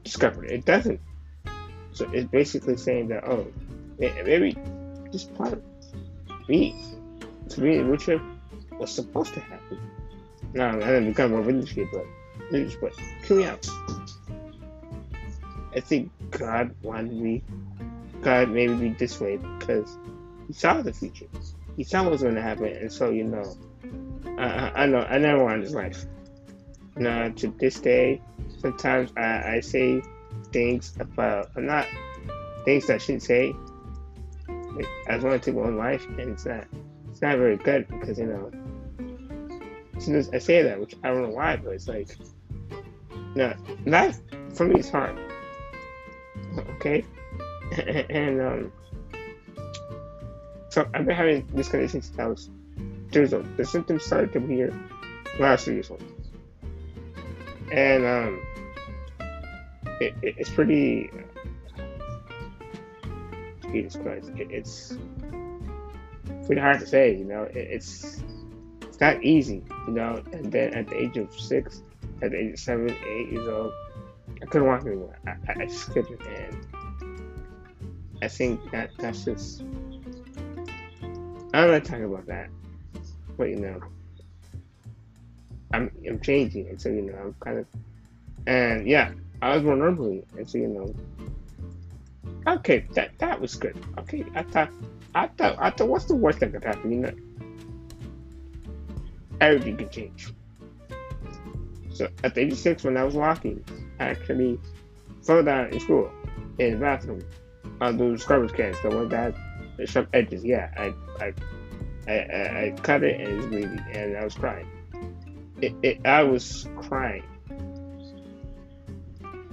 discovered. 0.05 0.51
It 0.51 0.65
doesn't. 0.65 1.01
So 1.93 2.09
it's 2.13 2.31
basically 2.31 2.77
saying 2.77 3.09
that 3.09 3.25
oh, 3.29 3.47
maybe 3.99 4.57
this 5.11 5.25
part 5.25 5.63
me, 6.49 6.75
to 7.51 7.61
me, 7.61 7.83
which 7.83 8.09
was 8.79 8.93
supposed 8.93 9.35
to 9.35 9.41
happen. 9.41 9.79
Now 10.53 10.77
I 10.77 10.79
didn't 10.79 11.09
become 11.09 11.33
more 11.33 11.43
religious, 11.43 11.89
but 11.93 12.07
but 12.81 12.93
hear 13.27 13.37
me 13.37 13.45
out. 13.45 13.67
I 15.75 15.81
think 15.81 16.11
God 16.31 16.75
wanted 16.83 17.13
me, 17.13 17.43
God 18.21 18.51
made 18.51 18.71
me 18.71 18.95
this 18.99 19.21
way 19.21 19.37
because 19.37 19.99
He 20.47 20.53
saw 20.53 20.81
the 20.81 20.93
future. 20.93 21.27
He 21.77 21.83
saw 21.83 22.03
what 22.03 22.13
was 22.13 22.23
going 22.23 22.37
to 22.37 22.43
happen, 22.43 22.67
and 22.67 22.93
so 22.93 23.11
you 23.11 23.25
know, 23.25 23.57
I, 24.39 24.85
I 24.85 24.87
know 24.87 25.01
I 25.01 25.19
never 25.19 25.43
wanted 25.43 25.67
this 25.67 25.73
life. 25.73 26.07
Now 26.97 27.29
to 27.31 27.49
this 27.59 27.81
day, 27.81 28.23
sometimes 28.61 29.11
I, 29.17 29.57
I 29.57 29.61
say 29.61 30.03
things 30.53 30.95
about 31.01 31.57
not 31.57 31.87
things 32.65 32.87
that 32.87 32.95
I 32.95 32.99
shouldn't 32.99 33.25
say. 33.25 33.55
I 34.49 35.15
just 35.15 35.25
want 35.25 35.43
to 35.43 35.51
take 35.51 35.59
my 35.59 35.67
own 35.67 35.77
life, 35.77 36.07
and 36.07 36.21
it's 36.21 36.47
not 36.47 36.67
it's 37.15 37.23
not 37.23 37.39
very 37.39 37.57
good 37.57 37.87
because 37.89 38.19
you 38.19 38.27
know. 38.27 38.51
As 39.97 40.05
soon 40.05 40.17
as 40.17 40.29
I 40.31 40.39
say 40.39 40.63
that, 40.63 40.81
which 40.81 40.97
I 41.05 41.09
don't 41.09 41.23
know 41.23 41.29
why, 41.29 41.57
but 41.57 41.71
it's 41.71 41.87
like, 41.87 42.17
no, 43.37 43.55
life 43.87 44.19
for 44.53 44.67
me 44.67 44.81
is 44.81 44.91
hard 44.91 45.17
okay? 46.77 47.05
and 48.11 48.41
um, 48.41 48.73
so 50.69 50.89
I've 50.95 51.07
been 51.07 51.17
having 51.17 51.47
this 51.55 51.69
condition 51.69 52.03
since 52.03 52.19
I 52.19 52.27
was 52.27 52.51
years 53.13 53.33
old. 53.33 53.57
The 53.57 53.65
symptoms 53.65 54.05
started 54.05 54.33
to 54.33 54.39
appear 54.39 54.75
was 55.39 55.65
three 55.65 55.75
years 55.75 55.91
old, 55.91 56.03
and 57.73 58.05
um, 58.05 58.47
it, 60.01 60.15
it, 60.23 60.35
it's 60.39 60.51
pretty. 60.51 61.11
Jesus 63.73 64.01
Christ, 64.01 64.31
it, 64.37 64.51
it's 64.51 64.97
pretty 66.47 66.61
hard 66.61 66.81
to 66.81 66.87
say. 66.87 67.17
You 67.17 67.25
know, 67.25 67.49
it's 67.53 68.23
it's 68.83 69.01
not 69.01 69.23
easy. 69.23 69.63
You 69.87 69.93
know, 69.93 70.23
and 70.33 70.51
then 70.51 70.75
at 70.75 70.89
the 70.89 70.97
age 70.97 71.17
of 71.17 71.33
six, 71.39 71.83
at 72.23 72.31
the 72.31 72.39
age 72.39 72.53
of 72.55 72.59
seven, 72.59 72.97
eight 73.07 73.33
years 73.33 73.49
old, 73.49 73.73
I 74.43 74.47
couldn't 74.47 74.69
walk 74.69 74.87
anymore. 74.87 75.19
I, 75.27 75.35
I, 75.49 75.67
just 75.67 75.91
couldn't, 75.91 76.21
and 76.23 76.67
I 78.23 78.29
think 78.29 78.71
that 78.71 78.91
that's 78.99 79.25
just. 79.25 79.63
I'm 81.53 81.71
not 81.71 81.85
talking 81.85 82.05
about 82.05 82.27
that, 82.27 82.51
but 83.37 83.49
you 83.49 83.57
know, 83.57 83.81
I'm 85.73 85.91
I'm 86.09 86.21
changing, 86.21 86.69
and 86.69 86.81
so 86.81 86.89
you 86.89 87.03
know, 87.03 87.17
I'm 87.17 87.35
kind 87.41 87.59
of, 87.59 87.67
and 88.47 88.87
yeah, 88.89 89.13
I 89.41 89.57
was 89.57 89.63
normally, 89.63 90.25
and 90.37 90.49
so 90.49 90.59
you 90.59 90.69
know, 90.69 90.95
okay, 92.47 92.87
that 92.93 93.19
that 93.19 93.41
was 93.41 93.55
good. 93.55 93.77
Okay, 93.99 94.25
I 94.35 94.43
thought, 94.43 94.71
I 95.15 95.29
thought, 95.29 95.57
I 95.59 95.71
thought, 95.71 95.89
what's 95.89 96.07
the 96.07 96.17
worst 96.17 96.41
that 96.41 96.53
could 96.53 96.65
happen? 96.65 96.91
You 96.91 96.99
know, 96.99 97.13
everything 99.41 99.77
could 99.77 99.91
change. 99.91 100.33
So 101.93 102.09
at 102.25 102.35
the 102.35 102.41
age 102.41 102.53
of 102.53 102.59
six, 102.59 102.83
when 102.83 102.97
I 102.97 103.05
was 103.05 103.15
walking, 103.15 103.65
I 104.01 104.07
actually 104.07 104.59
fell 105.23 105.43
down 105.43 105.73
in 105.73 105.81
school 105.81 106.11
in 106.59 106.75
the 106.75 106.79
bathroom 106.79 107.23
on 107.81 107.97
those 107.97 108.25
garbage 108.25 108.53
cans, 108.53 108.81
the 108.83 108.89
one 108.89 109.09
that 109.11 109.35
had 109.79 109.89
sharp 109.89 110.09
edges. 110.13 110.45
Yeah, 110.45 110.71
I 110.77 110.95
I 111.25 111.35
I, 112.07 112.13
I, 112.13 112.75
cut 112.83 113.03
it 113.03 113.21
and 113.21 113.39
it's 113.39 113.47
bleeding, 113.47 113.81
and 113.93 114.17
I 114.17 114.25
was 114.25 114.35
crying. 114.35 114.69
It, 115.63 115.75
it, 115.83 116.07
I 116.07 116.23
was 116.23 116.69
crying, 116.77 117.25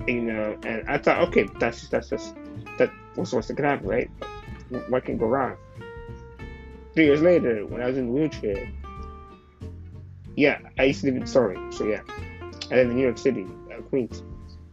you 0.06 0.21
know, 0.21 0.58
and 0.65 0.89
I 0.89 0.97
thought, 0.97 1.30
okay, 1.30 1.47
that's 1.60 1.80
just, 1.80 1.91
that's 1.91 2.10
just 2.10 2.36
that 2.78 2.91
what's 3.15 3.32
what's 3.32 3.50
gonna 3.52 3.69
happen, 3.69 3.88
right? 3.88 4.10
What 4.89 5.05
can 5.05 5.17
go 5.17 5.27
wrong? 5.27 5.57
Three 6.93 7.05
years 7.05 7.21
later, 7.21 7.65
when 7.65 7.81
I 7.81 7.88
was 7.88 7.97
in 7.97 8.07
the 8.07 8.12
wheelchair, 8.12 8.69
yeah, 10.36 10.60
I 10.79 10.84
used 10.86 11.01
to 11.01 11.07
live 11.07 11.15
in 11.15 11.23
Astoria, 11.23 11.71
so 11.71 11.86
yeah, 11.86 12.01
I 12.71 12.75
live 12.75 12.89
in 12.89 12.95
New 12.95 13.03
York 13.03 13.17
City, 13.17 13.45
uh, 13.71 13.81
Queens. 13.81 14.23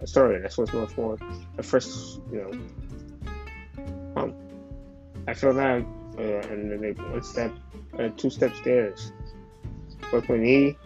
Sorry, 0.04 0.40
that's 0.40 0.56
what's 0.56 0.72
most 0.72 0.94
for. 0.94 1.18
The 1.56 1.62
first, 1.62 2.20
you 2.30 2.38
know, 2.38 4.22
um, 4.22 4.34
I 5.26 5.34
fell 5.34 5.54
down 5.54 5.84
uh, 6.18 6.22
and 6.22 6.70
then 6.70 6.82
like 6.82 6.98
one 7.10 7.22
step, 7.22 7.52
uh, 7.98 8.08
two 8.16 8.30
step 8.30 8.54
stairs. 8.54 9.12
Broke 10.10 10.28
my 10.28 10.36
knee, 10.36 10.78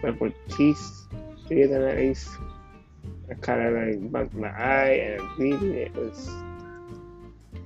broke 0.00 0.20
my 0.20 0.34
teeth, 0.48 1.06
three 1.46 1.62
of 1.62 1.70
them 1.70 1.82
at 1.82 1.96
least. 1.96 2.28
I 3.30 3.34
kind 3.34 3.62
of 3.62 3.74
like 3.74 4.12
bumped 4.12 4.34
my 4.34 4.48
eye 4.48 4.92
and 4.92 5.36
bleeding. 5.36 5.74
It 5.74 5.94
was 5.94 6.28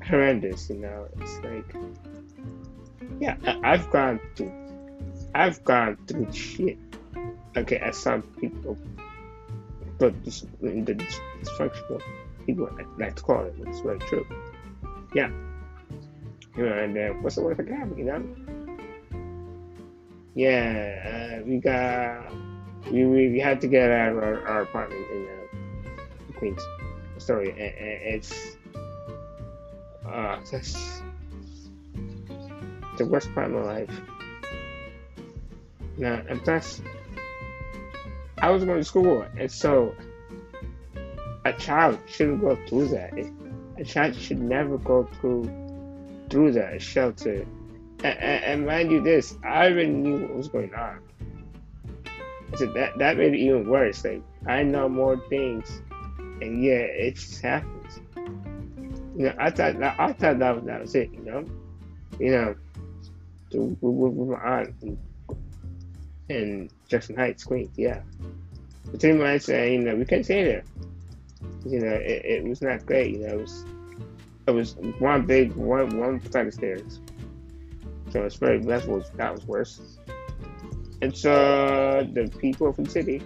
horrendous, 0.09 0.71
you 0.71 0.77
know. 0.77 1.09
It's 1.21 1.39
like, 1.45 1.75
yeah, 3.21 3.37
I've 3.63 3.91
gone 3.91 4.21
through, 4.37 4.53
I've 5.35 5.63
gone 5.65 5.97
through 6.07 6.33
shit. 6.33 6.79
Okay, 7.57 7.77
as 7.77 7.97
some 7.97 8.23
people 8.41 8.77
but 9.99 10.25
this, 10.25 10.45
the 10.61 10.95
dysfunctional 10.95 12.03
people 12.47 12.69
like 12.99 13.17
to 13.17 13.23
call 13.23 13.45
it, 13.45 13.55
is 13.69 13.81
very 13.81 13.99
true. 14.01 14.27
Yeah. 15.15 15.31
You 16.57 16.67
know, 16.67 16.73
and 16.73 16.97
uh, 16.97 17.09
what's 17.21 17.37
the 17.37 17.43
word 17.43 17.57
for 17.57 17.63
that, 17.63 17.99
you 17.99 18.05
know? 18.05 18.23
Yeah, 20.35 21.39
uh, 21.41 21.45
we 21.47 21.59
got, 21.59 22.33
we, 22.91 23.05
we, 23.07 23.31
we 23.31 23.41
had 23.41 23.61
to 23.61 23.69
get 23.69 23.91
out 23.91 24.13
of 24.13 24.19
our, 24.19 24.47
our 24.47 24.63
apartment 24.63 25.01
in 25.11 25.29
uh, 25.29 26.39
Queens. 26.39 26.63
Sorry, 27.19 27.51
and, 27.51 27.61
and 27.61 28.15
it's, 28.15 28.57
uh, 30.15 30.39
that's 30.51 31.03
the 32.99 33.07
worst 33.07 33.35
part 33.35 33.51
of 33.51 33.53
my 33.53 33.63
life. 33.63 34.01
Now, 35.99 36.23
and 36.29 36.41
that's 36.45 36.81
I 38.39 38.51
was 38.51 38.65
going 38.65 38.79
to 38.79 38.85
school, 38.85 39.27
and 39.39 39.51
so 39.51 39.95
a 41.45 41.53
child 41.53 41.99
shouldn't 42.07 42.41
go 42.41 42.57
through 42.69 42.89
that. 42.89 43.13
A 43.79 43.85
child 43.85 44.15
should 44.15 44.41
never 44.41 44.79
go 44.79 45.09
through 45.21 45.51
through 46.31 46.53
that 46.53 46.81
shelter. 46.81 47.45
And, 48.05 48.19
and, 48.19 48.45
and 48.45 48.67
mind 48.67 48.93
you, 48.93 49.01
this 49.03 49.37
I 49.45 49.67
already 49.67 49.89
knew 49.89 50.23
what 50.23 50.37
was 50.37 50.49
going 50.49 50.75
on. 50.75 51.01
So 52.57 52.67
that 52.75 52.99
that 52.99 53.17
made 53.17 53.35
it 53.35 53.39
even 53.39 53.69
worse. 53.69 54.05
Like 54.05 54.23
I 54.47 54.63
know 54.63 54.89
more 54.89 55.17
things, 55.29 55.83
and 56.41 56.63
yeah, 56.63 56.75
it's 56.75 57.41
happens. 57.41 57.74
You 59.17 59.27
know, 59.27 59.35
I 59.39 59.51
thought 59.51 59.79
that, 59.79 60.01
I 60.01 60.13
thought 60.13 60.39
that 60.39 60.57
was, 60.57 60.65
that 60.65 60.81
was 60.81 60.95
it. 60.95 61.13
You 61.13 61.25
know, 61.25 61.45
you 62.19 62.31
know, 62.33 62.55
with, 63.53 63.79
with 63.81 64.29
my 64.29 64.61
aunt 64.61 64.75
and, 64.83 64.99
and 66.29 66.71
Jackson 66.89 67.17
Heights, 67.17 67.45
Queens. 67.45 67.71
Yeah, 67.77 68.01
but 68.91 69.01
then 69.01 69.19
my 69.19 69.39
said, 69.39 69.73
you 69.73 69.79
know, 69.81 69.95
we 69.95 70.05
can't 70.05 70.25
stay 70.25 70.45
there. 70.45 70.65
You 71.67 71.81
know, 71.81 71.95
it, 71.95 72.25
it 72.25 72.45
was 72.45 72.63
not 72.63 72.85
great. 72.87 73.15
You 73.15 73.27
know, 73.27 73.35
it 73.35 73.41
was 73.41 73.65
it 74.47 74.51
was 74.51 74.77
one 74.99 75.27
big 75.27 75.53
one 75.55 75.99
one 75.99 76.21
flight 76.21 76.49
of 76.49 76.55
stairs. 76.55 77.01
So 78.11 78.23
it's 78.23 78.37
very 78.37 78.59
that 78.61 78.87
was 78.87 79.11
that 79.17 79.35
was 79.35 79.47
worse. 79.47 79.99
And 81.03 81.17
so 81.17 82.09
the 82.13 82.29
people 82.39 82.73
from 82.73 82.85
the 82.85 82.91
city, 82.91 83.23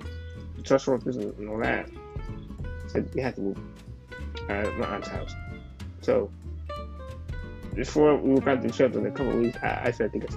the 0.57 0.63
trust 0.63 0.87
workers 0.87 1.17
and 1.17 1.49
all 1.49 1.59
that, 1.59 1.89
said 2.87 3.13
we 3.15 3.21
had 3.21 3.37
to 3.37 3.41
move 3.41 3.59
uh, 4.49 4.71
my 4.79 4.87
aunt's 4.87 5.09
house. 5.09 5.33
So 6.09 6.31
before 7.75 8.17
we 8.17 8.31
moved 8.31 8.49
out 8.49 8.63
to 8.63 8.73
shelter 8.73 8.99
in 8.99 9.05
a 9.05 9.11
couple 9.11 9.37
weeks, 9.37 9.59
I, 9.63 9.83
I 9.85 9.91
started 9.91 10.13
thinking 10.13 10.31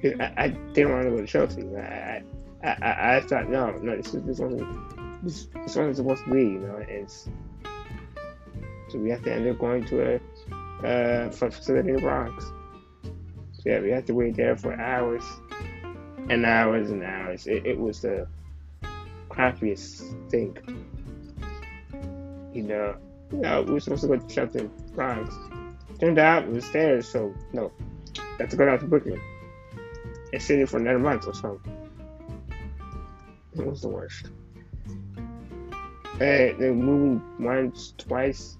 sick. 0.00 0.20
I, 0.20 0.44
I 0.44 0.48
didn't 0.74 0.92
want 0.92 1.04
to 1.06 1.10
go 1.10 1.20
to 1.22 1.26
shelter. 1.26 1.60
I, 1.76 2.22
I, 2.64 2.70
I, 2.70 3.16
I 3.16 3.20
thought, 3.22 3.50
no, 3.50 3.72
no, 3.72 3.96
this, 3.96 4.14
is, 4.14 4.22
this 4.22 4.38
wasn't 4.38 5.24
this, 5.24 5.46
this 5.46 5.74
wasn't 5.74 5.96
supposed 5.96 6.22
to 6.22 6.30
be, 6.30 6.42
you 6.42 6.60
know. 6.60 6.76
And 6.76 7.10
so 7.10 8.98
we 8.98 9.10
have 9.10 9.24
to 9.24 9.34
end 9.34 9.48
up 9.48 9.58
going 9.58 9.84
to 9.86 10.20
a 10.84 10.86
uh, 10.86 11.30
facility 11.32 11.88
in 11.88 11.96
the 11.96 12.00
Bronx. 12.00 12.44
So 12.44 13.62
yeah, 13.64 13.80
we 13.80 13.90
had 13.90 14.06
to 14.06 14.14
wait 14.14 14.36
there 14.36 14.56
for 14.56 14.80
hours 14.80 15.24
and 16.30 16.46
hours 16.46 16.92
and 16.92 17.02
hours. 17.02 17.48
It, 17.48 17.66
it 17.66 17.76
was 17.76 18.02
the 18.02 18.28
crappiest 19.30 20.30
thing. 20.30 20.56
You 22.54 22.62
know, 22.62 22.96
know, 23.32 23.62
we 23.62 23.72
were 23.72 23.80
supposed 23.80 24.02
to 24.02 24.08
go 24.08 24.16
to 24.16 24.58
in 24.58 24.70
Bronx. 24.94 25.34
Turned 26.00 26.18
out 26.18 26.44
it 26.44 26.50
was 26.50 26.64
stairs, 26.64 27.08
so 27.08 27.34
no. 27.52 27.72
Had 28.38 28.50
to 28.50 28.56
go 28.56 28.66
down 28.66 28.78
to 28.78 28.86
Brooklyn 28.86 29.20
and 30.32 30.42
sit 30.42 30.56
there 30.56 30.66
for 30.66 30.78
another 30.78 30.98
month 30.98 31.26
or 31.26 31.34
so. 31.34 31.60
It 33.54 33.64
was 33.64 33.80
the 33.80 33.88
worst. 33.88 34.30
And 36.20 36.58
they 36.58 36.70
moved 36.70 37.22
once, 37.40 37.94
twice 37.96 38.58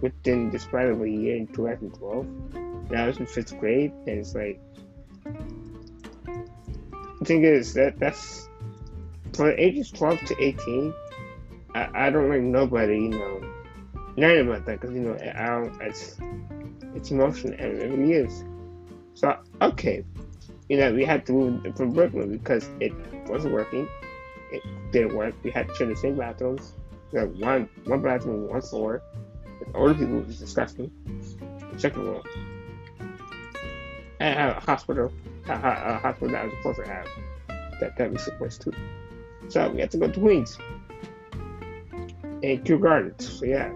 within 0.00 0.50
the 0.50 0.58
span 0.58 0.88
of 0.88 1.02
a 1.02 1.08
year 1.08 1.36
in 1.36 1.46
2012. 1.48 2.26
And 2.54 2.96
I 2.96 3.06
was 3.06 3.18
in 3.18 3.26
fifth 3.26 3.58
grade, 3.58 3.92
and 4.06 4.18
it's 4.20 4.34
like 4.34 4.60
the 7.18 7.24
thing 7.24 7.44
is 7.44 7.74
that 7.74 7.98
that's 7.98 8.48
for 9.34 9.50
ages 9.52 9.90
12 9.90 10.20
to 10.20 10.42
18. 10.42 10.94
I, 11.74 12.06
I 12.06 12.10
don't 12.10 12.28
like 12.30 12.40
nobody, 12.40 12.94
you 12.94 13.08
know, 13.10 13.42
learn 14.18 14.48
about 14.48 14.66
that 14.66 14.80
because 14.80 14.94
you 14.94 15.00
know 15.00 15.14
I 15.14 15.84
it's 15.86 16.16
it's 16.94 17.10
emotional 17.10 17.54
and 17.54 17.78
it 17.78 17.90
really 17.90 18.12
is. 18.12 18.44
So 19.14 19.36
okay, 19.62 20.04
you 20.68 20.76
know 20.78 20.92
we 20.92 21.04
had 21.04 21.26
to 21.26 21.32
move 21.32 21.76
from 21.76 21.92
Brooklyn 21.92 22.36
because 22.36 22.68
it 22.80 22.92
wasn't 23.28 23.54
working. 23.54 23.88
It 24.50 24.62
didn't 24.92 25.14
work. 25.14 25.34
We 25.42 25.50
had 25.50 25.68
to 25.68 25.74
share 25.74 25.86
the 25.86 25.96
same 25.96 26.16
bathrooms. 26.16 26.72
We 27.12 27.20
had 27.20 27.38
one 27.38 27.68
one 27.84 28.02
bathroom, 28.02 28.48
one 28.48 28.62
floor. 28.62 29.02
With 29.60 29.74
older 29.74 29.94
people 29.94 30.20
was 30.20 30.38
disgusting. 30.38 30.90
The 31.72 31.78
second 31.78 32.02
floor. 32.02 32.22
And 34.20 34.50
a 34.50 34.60
hospital, 34.60 35.12
a, 35.48 35.52
a, 35.52 35.98
hospital 36.02 36.30
that 36.30 36.42
I 36.42 36.44
was 36.46 36.54
supposed 36.56 36.80
to 36.84 36.88
have 36.88 37.06
that 37.80 37.96
that 37.96 38.10
we 38.10 38.18
supposed 38.18 38.62
to. 38.62 38.72
So 39.48 39.70
we 39.70 39.80
had 39.80 39.90
to 39.92 39.98
go 39.98 40.10
to 40.10 40.20
Queens 40.20 40.58
and 42.42 42.64
Kew 42.64 42.78
Gardens. 42.78 43.38
So 43.38 43.44
yeah. 43.44 43.72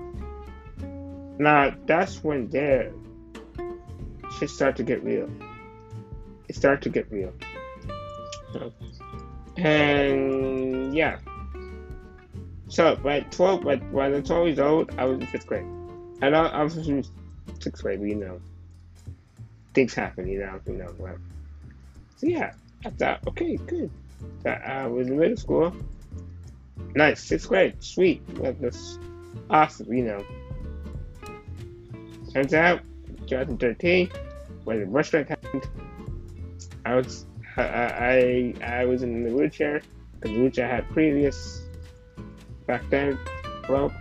Now 1.39 1.75
that's 1.87 2.23
when 2.23 2.49
there 2.49 2.93
shit 4.39 4.51
started 4.51 4.77
to 4.77 4.83
get 4.83 5.03
real. 5.03 5.29
It 6.49 6.57
started 6.57 6.83
to 6.83 6.89
get 6.91 7.11
real. 7.11 7.33
And 9.57 10.95
yeah. 10.95 11.19
So 12.69 12.97
by 12.97 13.21
twelve 13.21 13.65
by 13.65 13.77
by 13.77 14.09
the 14.11 14.23
twelve 14.23 14.47
years 14.47 14.59
old 14.59 14.95
I 14.99 15.05
was 15.05 15.21
in 15.21 15.27
fifth 15.27 15.47
grade. 15.47 15.67
And 16.23 16.37
I, 16.37 16.47
I 16.47 16.63
was 16.63 16.77
in 16.77 17.05
sixth 17.61 17.83
grade, 17.83 18.01
you 18.01 18.15
know. 18.15 18.41
Things 19.75 19.95
happen, 19.95 20.29
you 20.29 20.41
know, 20.41 20.61
you 20.67 20.75
know, 20.75 20.95
well. 20.99 21.17
So 22.17 22.27
yeah, 22.27 22.53
I 22.85 22.91
thought, 22.91 23.27
okay, 23.29 23.57
good. 23.57 23.91
That 24.43 24.63
I 24.67 24.87
was 24.87 25.09
in 25.09 25.19
middle 25.19 25.37
school. 25.37 25.75
Nice, 26.95 27.25
sixth 27.25 27.49
grade, 27.49 27.83
sweet. 27.83 28.23
like 28.39 28.61
That's 28.61 28.99
awesome, 29.51 29.93
you 29.93 30.05
know. 30.05 30.25
Turns 32.33 32.55
out, 32.55 32.81
2013, 33.27 34.11
when 34.65 34.81
the 34.81 34.87
restaurant 34.87 35.29
happened, 35.29 35.67
I 36.85 36.95
was 36.95 37.27
I 37.57 37.63
I, 37.63 38.55
I 38.65 38.85
was 38.87 39.03
in 39.03 39.25
the 39.25 39.35
wheelchair 39.35 39.83
the 40.23 40.31
wheelchair 40.39 40.69
had 40.69 40.89
previous 40.91 41.63
back 42.67 42.83
then 42.91 43.19
broke. 43.67 43.93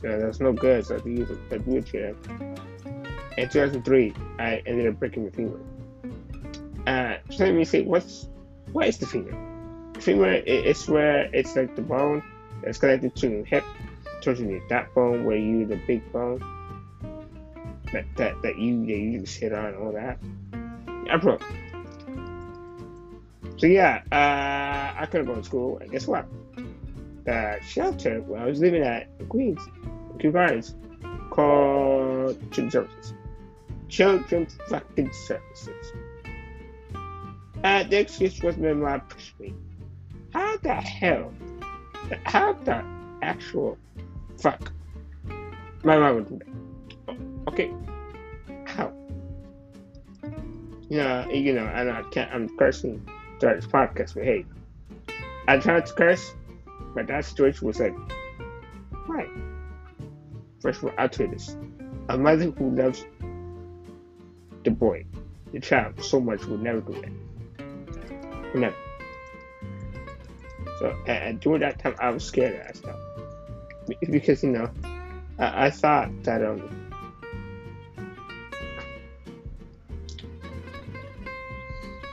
So 0.00 0.18
that's 0.20 0.40
no 0.40 0.52
good, 0.52 0.86
so 0.86 0.94
I 0.94 0.98
had 0.98 1.04
to 1.04 1.10
use 1.10 1.30
a, 1.30 1.56
wheelchair. 1.58 2.14
In 3.36 3.48
2003, 3.48 4.14
I 4.38 4.62
ended 4.66 4.86
up 4.86 4.98
breaking 4.98 5.24
my 5.24 5.30
femur. 5.30 5.58
Uh, 6.86 7.16
so 7.30 7.44
let 7.44 7.54
me 7.54 7.64
see, 7.64 7.82
what's 7.82 8.28
what 8.72 8.86
is 8.86 8.98
the 8.98 9.06
femur? 9.06 9.34
The 9.94 10.00
femur 10.00 10.32
is 10.34 10.86
where 10.88 11.28
it's 11.34 11.56
like 11.56 11.74
the 11.74 11.82
bone 11.82 12.22
that's 12.62 12.78
connected 12.78 13.16
to 13.16 13.28
your 13.28 13.44
hip, 13.44 13.64
towards 14.20 14.40
your 14.40 14.60
that 14.68 14.94
bone 14.94 15.24
where 15.24 15.36
you 15.36 15.66
the 15.66 15.80
big 15.86 16.12
bone 16.12 16.40
that 17.92 18.04
that, 18.16 18.42
that 18.42 18.58
you 18.58 18.86
that 18.86 18.98
you 18.98 19.26
sit 19.26 19.52
on 19.52 19.74
all 19.76 19.92
that. 19.92 20.18
I 21.10 21.16
broke. 21.16 21.42
So 23.56 23.66
yeah, 23.66 24.02
uh, 24.12 25.00
I 25.00 25.06
couldn't 25.06 25.26
go 25.26 25.34
to 25.34 25.42
school, 25.42 25.78
and 25.78 25.90
guess 25.90 26.06
what? 26.06 26.26
The 27.24 27.58
shelter 27.62 28.20
where 28.22 28.40
I 28.40 28.46
was 28.46 28.60
living 28.60 28.82
at 28.82 29.08
in 29.18 29.26
Queens, 29.26 29.60
Kew 30.18 30.30
Gardens, 30.32 30.74
called 31.30 32.38
Children's 32.52 32.72
Services. 32.72 33.14
Children's 33.88 34.58
fucking 34.68 35.12
Services. 35.12 35.92
Uh, 37.64 37.82
the 37.84 37.98
excuse 37.98 38.40
was 38.42 38.56
my 38.56 38.72
mom 38.72 39.00
pushed 39.02 39.38
me. 39.40 39.52
How 40.32 40.56
the 40.58 40.74
hell? 40.74 41.32
How 42.24 42.52
the 42.52 42.84
actual 43.22 43.76
fuck? 44.40 44.72
My 45.82 45.98
mom 45.98 46.14
would 46.14 46.28
do 46.28 46.38
that. 46.38 46.47
Okay. 47.48 47.72
How? 48.66 48.92
Yeah, 50.88 51.28
you 51.28 51.52
know, 51.52 51.66
and 51.66 51.90
I 51.90 52.02
can't, 52.10 52.32
I'm 52.32 52.48
cursing 52.56 53.06
throughout 53.38 53.56
this 53.56 53.66
podcast, 53.66 54.14
but 54.14 54.24
hey, 54.24 54.46
I 55.46 55.58
tried 55.58 55.86
to 55.86 55.92
curse, 55.92 56.32
but 56.94 57.06
that 57.08 57.24
situation 57.24 57.66
was 57.66 57.78
like, 57.78 57.94
right. 59.06 59.28
First 60.60 60.78
of 60.78 60.86
all, 60.86 60.92
I'll 60.98 61.08
tell 61.08 61.26
you 61.26 61.32
this. 61.32 61.56
A 62.08 62.16
mother 62.16 62.50
who 62.50 62.70
loves 62.74 63.04
the 64.64 64.70
boy, 64.70 65.04
the 65.52 65.60
child, 65.60 66.02
so 66.02 66.20
much 66.20 66.44
would 66.46 66.62
never 66.62 66.80
do 66.80 67.00
that. 67.00 68.54
Never. 68.54 68.76
So, 70.78 70.96
and 71.06 71.38
during 71.40 71.60
that 71.60 71.78
time, 71.78 71.96
I 71.98 72.10
was 72.10 72.24
scared 72.24 72.54
of 72.54 72.66
that 72.66 72.76
stuff. 72.76 72.96
Because, 74.10 74.42
you 74.42 74.50
know, 74.50 74.70
I, 75.38 75.66
I 75.66 75.70
thought 75.70 76.10
that, 76.24 76.42
um, 76.44 76.77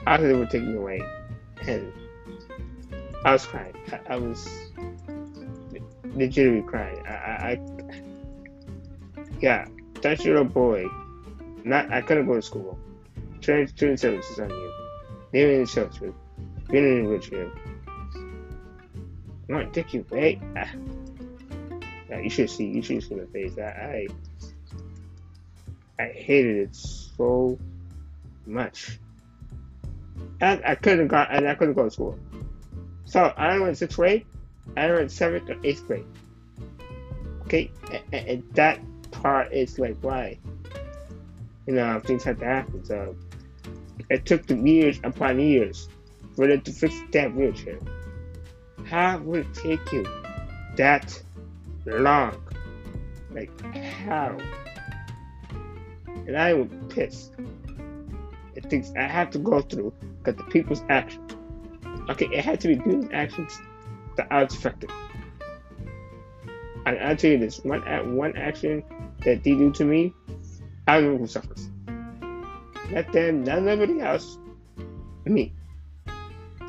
after 0.07 0.27
they 0.27 0.33
were 0.33 0.45
taking 0.45 0.77
away, 0.77 1.01
and 1.67 1.91
I 3.23 3.33
was 3.33 3.45
crying. 3.45 3.75
I, 3.91 4.13
I 4.13 4.17
was 4.17 4.47
legitimately 6.03 6.69
crying. 6.69 7.05
I, 7.07 7.11
I, 7.11 7.51
I 7.51 7.59
yeah, 9.39 9.67
that 10.01 10.23
year 10.23 10.37
old 10.37 10.53
boy, 10.53 10.85
not 11.63 11.91
I 11.91 12.01
couldn't 12.01 12.27
go 12.27 12.35
to 12.35 12.41
school. 12.41 12.77
Training 13.41 13.67
student 13.67 13.99
services 13.99 14.39
on 14.39 14.49
you. 14.49 14.73
Living 15.33 15.55
in 15.55 15.61
the 15.61 15.67
shelter. 15.67 16.13
Being 16.69 16.99
in 16.99 17.05
a 17.05 17.09
wheelchair. 17.09 17.51
Want 19.49 19.73
take 19.73 19.93
you 19.93 20.05
away. 20.09 20.41
Ah. 20.55 20.71
Yeah, 22.09 22.19
you 22.19 22.29
should 22.29 22.49
see. 22.49 22.65
You 22.65 22.81
should 22.81 23.03
see 23.03 23.15
my 23.15 23.25
face. 23.25 23.57
I, 23.57 24.07
I, 25.99 26.03
I 26.03 26.07
hated 26.07 26.57
it 26.57 26.75
so 26.75 27.57
much 28.45 28.99
and 30.41 30.61
I 30.65 30.75
couldn't 30.75 31.07
go 31.07 31.17
and 31.17 31.47
I 31.47 31.55
couldn't 31.55 31.75
go 31.75 31.83
to 31.83 31.91
school. 31.91 32.19
So 33.05 33.33
I 33.37 33.59
went 33.59 33.77
sixth 33.77 33.97
grade, 33.97 34.25
I 34.75 34.91
went 34.91 35.11
seventh 35.11 35.49
or 35.49 35.57
eighth 35.63 35.85
grade. 35.87 36.05
Okay, 37.43 37.71
and, 38.11 38.27
and 38.27 38.43
that 38.53 38.79
part 39.11 39.53
is 39.53 39.77
like 39.77 39.97
why 40.01 40.37
you 41.67 41.73
know 41.73 41.99
things 42.03 42.23
had 42.23 42.39
to 42.39 42.45
happen. 42.45 42.83
So 42.83 43.15
it 44.09 44.25
took 44.25 44.45
the 44.47 44.55
years 44.55 44.99
upon 45.03 45.39
years 45.39 45.87
for 46.35 46.47
them 46.47 46.61
to 46.61 46.71
fix 46.71 46.95
that 47.11 47.33
wheelchair. 47.33 47.79
How 48.85 49.17
would 49.19 49.41
it 49.41 49.53
take 49.53 49.91
you 49.91 50.05
that 50.75 51.21
long? 51.85 52.41
Like, 53.31 53.49
how? 53.75 54.37
And 56.27 56.37
I 56.37 56.53
was 56.53 56.69
pissed. 56.89 57.33
It 58.65 58.69
thinks 58.71 58.91
I 58.97 59.03
have 59.03 59.29
to 59.29 59.37
go 59.37 59.61
through 59.61 59.93
because 60.23 60.43
the 60.43 60.49
people's 60.49 60.81
actions. 60.89 61.35
Okay, 62.09 62.25
it 62.33 62.43
had 62.43 62.59
to 62.61 62.67
be 62.67 62.77
people's 62.77 63.09
actions 63.13 63.61
that 64.17 64.25
I 64.31 64.43
was 64.43 64.55
affected. 64.55 64.89
And 66.87 66.97
I'll 66.97 67.15
tell 67.15 67.29
you 67.29 67.37
this 67.37 67.63
one, 67.63 67.81
one 68.15 68.35
action 68.35 68.83
that 69.19 69.43
they 69.43 69.51
do 69.51 69.71
to 69.71 69.85
me, 69.85 70.15
I 70.87 70.99
know 70.99 71.15
who 71.15 71.27
suffers. 71.27 71.69
Not 72.89 73.11
them, 73.13 73.43
not 73.43 73.61
nobody 73.61 74.01
else, 74.01 74.39
me. 75.25 75.53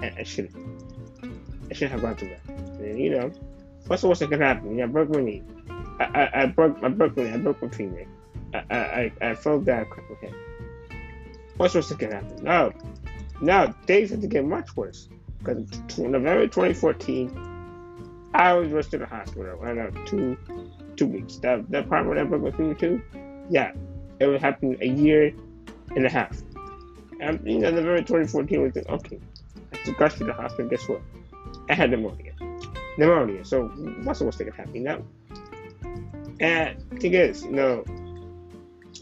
And 0.03 0.15
I 0.19 0.23
shouldn't. 0.23 0.55
I 1.71 1.73
shouldn't 1.73 1.93
have 1.93 2.03
gone 2.03 2.17
through 2.17 2.29
that. 2.29 2.55
And, 2.79 2.99
you 2.99 3.09
know, 3.09 3.33
what's 3.87 4.03
the 4.03 4.09
worst 4.09 4.21
that 4.21 4.29
could 4.29 4.43
happen? 4.43 4.77
Yeah, 4.77 4.85
I 4.85 4.89
broke 4.89 5.09
my 5.09 5.23
knee. 5.23 5.43
I, 5.99 6.05
I, 6.05 6.43
I 6.43 6.47
broke 6.47 6.77
I 6.83 6.89
broke 6.89 7.17
my. 7.17 7.33
I 7.33 7.39
broke 7.39 7.63
my 7.63 7.69
femur. 7.69 8.05
I, 8.53 8.59
I, 8.71 9.13
I 9.23 9.35
fell 9.35 9.61
down 9.61 9.87
quickly. 9.87 10.35
What's 11.57 11.73
the 11.73 11.79
worst 11.79 11.89
that 11.91 11.99
could 11.99 12.13
happen? 12.13 12.43
No. 12.43 12.73
No, 13.41 13.75
things 13.87 14.11
had 14.11 14.21
to 14.23 14.27
get 14.27 14.45
much 14.45 14.77
worse. 14.77 15.09
Because 15.39 15.59
in 15.99 16.13
November 16.13 16.47
2014, 16.47 18.31
I 18.35 18.53
was 18.55 18.71
rushed 18.73 18.91
to 18.91 18.99
the 18.99 19.07
hospital. 19.07 19.61
I 19.63 19.73
know, 19.73 19.91
two 20.05 20.37
two 20.97 21.07
weeks. 21.07 21.37
That 21.39 21.71
that 21.71 21.89
part 21.89 22.07
where 22.07 22.19
I 22.19 22.25
broke 22.25 22.59
my 22.59 22.73
too? 22.75 23.03
Yeah. 23.49 23.73
It 24.19 24.27
would 24.27 24.41
happen 24.41 24.77
a 24.81 24.87
year 24.87 25.33
and 25.95 26.07
a 26.07 26.09
half. 26.09 26.43
And 27.21 27.41
you 27.45 27.59
know, 27.59 27.71
November 27.71 27.99
2014 27.99 28.63
was 28.63 28.77
like, 28.77 28.89
okay. 28.89 29.21
I 29.73 29.77
took 29.85 30.01
us 30.01 30.15
to 30.19 30.25
the 30.25 30.33
hospital, 30.33 30.69
guess 30.69 30.89
what? 30.89 31.03
I 31.69 31.75
had 31.75 31.91
pneumonia. 31.91 32.33
Pneumonia. 32.99 33.45
So 33.45 33.69
what's 34.05 34.19
the 34.19 34.25
worst 34.27 34.39
that 34.39 34.45
could 34.45 34.55
happen? 34.55 34.83
Know? 34.83 35.05
And 36.41 37.01
thing 37.01 37.15
is, 37.15 37.45
you 37.45 37.53
know, 37.53 37.85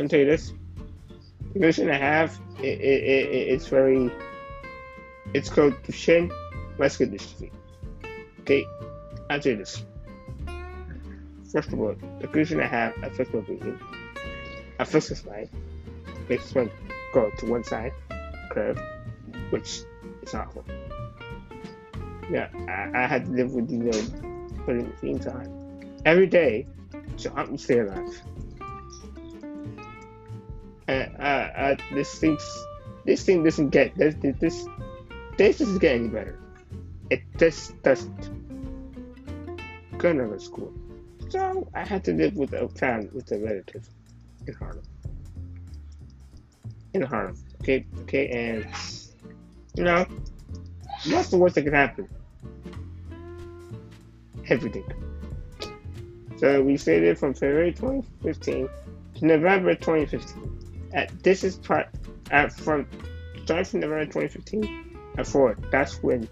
I'll 0.00 0.08
tell 0.08 0.20
you 0.20 0.26
this. 0.26 0.52
The 1.54 1.60
condition 1.60 1.88
I 1.88 1.98
have, 1.98 2.38
it, 2.58 2.64
it, 2.64 3.04
it, 3.04 3.48
it's 3.48 3.68
very, 3.68 4.10
it's 5.32 5.48
called 5.48 5.74
Duchenne 5.84 6.32
muscular 6.78 7.12
dystrophy. 7.12 7.52
Okay, 8.40 8.66
I'll 9.30 9.38
you 9.38 9.56
this. 9.56 9.84
First 11.52 11.72
of 11.72 11.80
all, 11.80 11.94
the 12.20 12.26
condition 12.26 12.60
I 12.60 12.66
have 12.66 12.94
affects 13.04 13.32
my 13.32 13.40
breathing, 13.40 13.78
affects 14.80 15.10
my 15.10 15.16
spine, 15.16 15.48
makes 16.28 16.54
my 16.56 16.68
go 17.12 17.30
to 17.38 17.46
one 17.46 17.62
side, 17.62 17.92
curve, 18.50 18.80
which 19.50 19.82
is 20.22 20.34
awful. 20.34 20.64
Yeah, 22.30 22.48
I, 22.68 23.04
I 23.04 23.06
had 23.06 23.26
to 23.26 23.30
live 23.30 23.52
with 23.52 23.70
you 23.70 23.78
know, 23.78 23.92
the 24.66 24.92
same 25.00 25.20
time 25.20 25.64
every 26.04 26.26
day 26.26 26.66
help 27.30 27.50
me 27.50 27.56
stay 27.58 27.78
alive. 27.78 28.22
And 30.86 31.80
this 31.92 32.18
thing, 32.18 32.38
this 33.04 33.24
thing 33.24 33.42
doesn't 33.42 33.70
get 33.70 33.96
this 33.96 34.14
this 34.40 34.66
this 35.38 35.58
doesn't 35.58 35.78
get 35.78 35.94
any 35.96 36.08
better. 36.08 36.38
It 37.10 37.22
just 37.38 37.82
doesn't. 37.82 38.30
Go 39.98 40.12
to 40.12 40.40
school, 40.40 40.72
so 41.30 41.66
I 41.72 41.84
had 41.84 42.04
to 42.04 42.12
live 42.12 42.36
with 42.36 42.52
a 42.52 42.68
family 42.68 43.08
with 43.14 43.32
a 43.32 43.38
relative 43.38 43.88
in 44.46 44.52
Harlem. 44.52 44.82
In 46.92 47.00
Harlem, 47.00 47.38
okay, 47.62 47.86
okay, 48.02 48.28
and 48.28 48.66
you 49.74 49.84
know, 49.84 50.04
what's 51.06 51.30
the 51.30 51.38
worst 51.38 51.54
that 51.54 51.62
could 51.62 51.72
happen? 51.72 52.06
Everything. 54.48 54.84
So 56.36 56.60
we 56.60 56.76
stayed 56.76 57.00
there 57.00 57.16
from 57.16 57.32
February 57.32 57.72
2015 57.72 58.68
to 59.14 59.24
November 59.24 59.74
2015. 59.74 60.63
This 61.22 61.42
is 61.42 61.56
part 61.56 61.88
at, 62.30 62.52
from 62.52 62.86
starting 63.44 63.64
from 63.64 63.80
November 63.80 64.04
2015 64.04 64.98
and 65.16 65.26
forward. 65.26 65.66
That's 65.70 66.02
when 66.02 66.28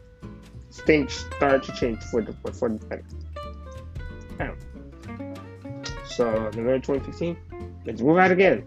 things 0.70 1.26
started 1.36 1.62
to 1.64 1.72
change 1.72 2.02
for 2.04 2.22
the 2.22 2.32
for 2.52 2.68
the 2.68 2.86
better. 2.86 3.04
Now, 4.38 4.54
so 6.04 6.30
November 6.30 6.78
2015, 6.78 7.36
let's 7.86 8.00
move 8.00 8.18
out 8.18 8.30
again. 8.30 8.66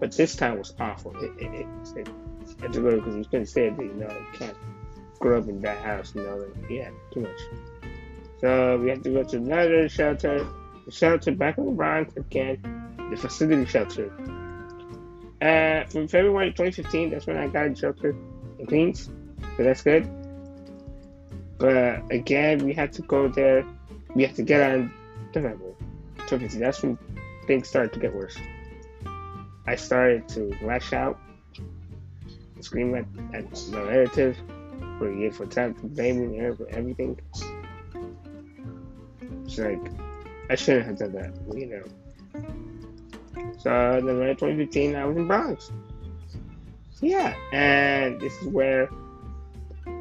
But 0.00 0.12
this 0.12 0.36
time 0.36 0.58
was 0.58 0.74
awful. 0.80 1.16
It, 1.16 1.32
it, 1.38 1.54
it, 1.54 1.66
it, 1.96 2.08
it's 2.42 2.54
good 2.54 2.72
because 2.72 3.16
you 3.16 3.24
couldn't 3.24 3.46
stay 3.46 3.70
there. 3.70 3.86
You 3.86 3.94
know, 3.94 4.08
you 4.08 4.38
can't 4.38 4.56
grow 5.18 5.38
up 5.38 5.48
in 5.48 5.60
that 5.62 5.78
house. 5.78 6.14
You 6.14 6.22
know, 6.22 6.46
yeah, 6.68 6.90
too 7.12 7.20
much. 7.20 7.40
So 8.40 8.78
we 8.78 8.90
have 8.90 9.02
to 9.02 9.10
go 9.10 9.22
to 9.22 9.36
another 9.36 9.88
shelter, 9.88 10.46
the 10.84 10.92
shelter 10.92 11.32
back 11.32 11.56
in 11.56 11.64
the 11.64 11.70
Bronx 11.70 12.14
again, 12.16 12.93
the 13.10 13.16
facility 13.16 13.64
shelter. 13.66 14.10
Uh, 15.40 15.84
from 15.88 16.08
February 16.08 16.50
2015, 16.50 17.10
that's 17.10 17.26
when 17.26 17.36
I 17.36 17.48
got 17.48 17.66
a 17.66 17.74
shelter 17.76 18.16
in 18.58 18.66
Queens, 18.66 19.10
so 19.56 19.62
that's 19.62 19.82
good. 19.82 20.08
But 21.58 22.02
again, 22.10 22.64
we 22.64 22.72
had 22.72 22.92
to 22.94 23.02
go 23.02 23.28
there. 23.28 23.64
We 24.14 24.24
had 24.24 24.36
to 24.36 24.42
get 24.42 24.60
on 24.62 24.92
November 25.34 25.74
2015. 26.28 26.60
That's 26.60 26.82
when 26.82 26.98
things 27.46 27.68
started 27.68 27.92
to 27.92 28.00
get 28.00 28.14
worse. 28.14 28.36
I 29.66 29.76
started 29.76 30.28
to 30.30 30.54
lash 30.62 30.92
out, 30.92 31.18
scream 32.60 32.94
at, 32.94 33.06
at 33.32 33.44
my 33.70 33.82
relative 33.82 34.36
for 34.98 35.10
a 35.10 35.16
year 35.16 35.32
for 35.32 35.46
time 35.46 35.74
blaming 35.82 36.38
her 36.40 36.54
for 36.54 36.68
everything. 36.68 37.18
It's 39.44 39.58
like, 39.58 39.80
I 40.50 40.54
shouldn't 40.54 40.86
have 40.86 40.98
done 40.98 41.12
that, 41.12 41.56
you 41.56 41.66
know. 41.66 41.84
So, 43.64 43.70
November 43.70 44.34
2015, 44.34 44.94
I 44.94 45.06
was 45.06 45.16
in 45.16 45.26
Bronx. 45.26 45.72
Yeah, 47.00 47.34
and 47.50 48.20
this 48.20 48.36
is 48.42 48.48
where 48.48 48.90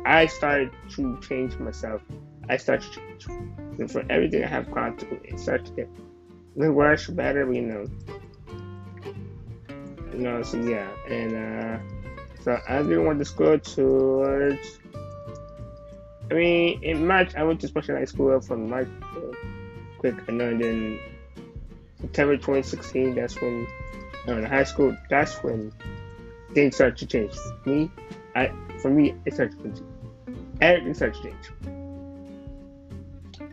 I 0.05 0.25
started 0.25 0.71
to 0.89 1.17
change 1.21 1.57
myself. 1.59 2.01
I 2.49 2.57
started 2.57 2.91
to 2.91 2.99
change. 3.17 3.25
And 3.79 3.89
for 3.89 4.03
everything 4.09 4.43
I 4.43 4.47
have 4.47 4.69
gone 4.69 4.97
through, 4.97 5.21
it 5.23 5.39
started 5.39 5.67
to 5.67 5.71
get 5.71 5.89
worse, 6.73 7.07
better, 7.07 7.49
you 7.53 7.61
know. 7.61 7.85
You 10.11 10.19
know, 10.19 10.43
so 10.43 10.57
yeah, 10.57 10.89
and 11.07 11.33
uh, 11.33 11.79
so 12.43 12.59
I 12.67 12.81
didn't 12.83 13.05
want 13.05 13.25
to 13.25 13.33
go 13.33 13.57
towards 13.57 14.79
I 16.29 16.33
mean, 16.33 16.83
in 16.83 17.07
March, 17.07 17.33
I 17.35 17.43
went 17.43 17.61
to 17.61 17.67
specialized 17.69 18.13
school 18.13 18.41
from 18.41 18.69
March, 18.69 18.89
uh, 19.15 19.19
quick, 19.99 20.15
and 20.27 20.41
then 20.41 20.99
September 22.03 22.35
2016, 22.35 23.15
that's 23.15 23.39
when, 23.41 23.65
uh, 24.27 24.33
in 24.33 24.43
high 24.43 24.65
school, 24.65 24.95
that's 25.09 25.41
when 25.41 25.71
things 26.53 26.75
started 26.75 26.97
to 26.97 27.05
change. 27.05 27.33
Me, 27.65 27.89
I, 28.35 28.51
for 28.81 28.91
me, 28.91 29.15
it 29.25 29.33
started 29.33 29.57
to 29.57 29.63
change. 29.63 29.81
Everything 30.59 30.93
started 30.93 31.15
to 31.15 31.23
change. 31.29 31.45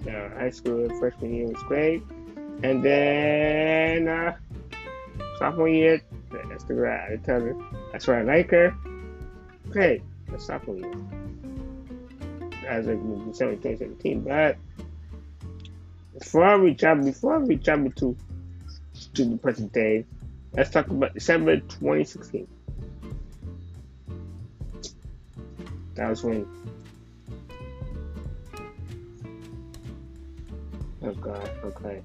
Uh, 0.09 0.29
high 0.37 0.51
school 0.51 0.89
freshman 0.99 1.33
year 1.33 1.47
was 1.47 1.63
great, 1.63 2.03
and 2.65 2.83
then 2.85 4.09
uh, 4.09 4.35
sophomore 5.39 5.69
year, 5.69 6.03
that's 6.49 6.65
the 6.65 6.75
grad. 6.75 7.13
I 7.13 7.17
tell 7.25 7.41
her 7.41 7.55
that's 7.93 8.09
where 8.09 8.19
I 8.19 8.23
like 8.23 8.51
her. 8.51 8.75
Great, 9.71 10.03
the 10.29 10.41
sophomore 10.41 10.77
year 10.77 10.93
as 12.67 12.87
of 12.89 12.99
December 13.27 13.57
2017. 13.57 14.23
But 14.23 14.57
before 16.19 16.61
we 16.61 16.75
jump, 16.75 17.05
before 17.05 17.39
we 17.41 17.57
jump 17.57 17.87
into 17.87 18.15
to 18.15 18.30
the 19.15 19.39
present 19.39 19.73
day, 19.73 20.07
let's 20.53 20.71
talk 20.71 20.89
about 20.89 21.15
December 21.15 21.57
2016. 21.57 22.47
That 25.95 26.11
was 26.11 26.23
when. 26.23 26.47
Oh 31.03 31.13
God. 31.13 31.51
Okay. 31.65 32.03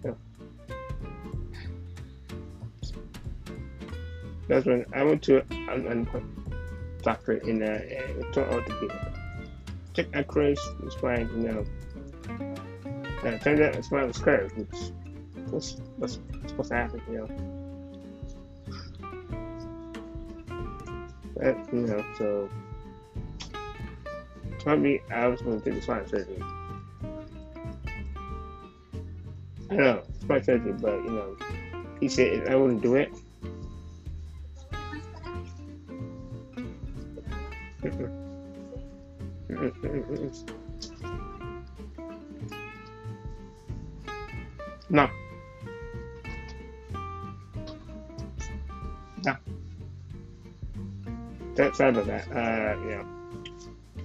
That's 4.47 4.65
when 4.65 4.85
I 4.93 5.03
went 5.03 5.23
to 5.23 5.43
an, 5.49 6.07
a 6.13 7.03
doctor 7.03 7.33
in 7.33 7.63
uh, 7.63 7.79
to 8.33 8.53
orthopedic 8.53 8.91
check 9.95 10.07
X-rays, 10.13 10.59
it's 10.83 11.01
you 11.01 11.25
know. 11.37 11.65
And 13.23 13.33
it 13.33 13.41
turns 13.41 13.61
out 13.61 13.73
the 13.73 13.81
spine 13.81 14.07
was 14.07 14.17
curved, 14.17 14.57
which 14.57 14.91
what's 15.55 16.19
supposed 16.47 16.69
to 16.69 16.75
happen, 16.75 17.01
you 17.09 17.17
know. 17.17 17.27
But, 21.37 21.73
you 21.73 21.81
know, 21.81 22.05
so 22.17 22.49
probably 24.59 25.01
I 25.11 25.27
was 25.27 25.41
going 25.41 25.61
to 25.61 25.65
take 25.65 25.75
the 25.75 25.81
spine 25.81 26.07
surgery. 26.07 26.41
I 29.69 29.75
know, 29.75 30.03
spine 30.21 30.43
surgery, 30.43 30.73
but 30.73 30.95
you 31.03 31.11
know, 31.11 31.37
he 31.99 32.07
said 32.07 32.47
I 32.47 32.55
wouldn't 32.55 32.81
do 32.81 32.95
it. 32.95 33.13
About 51.89 52.05
that. 52.07 52.27
Uh, 52.31 52.79
know, 52.91 53.05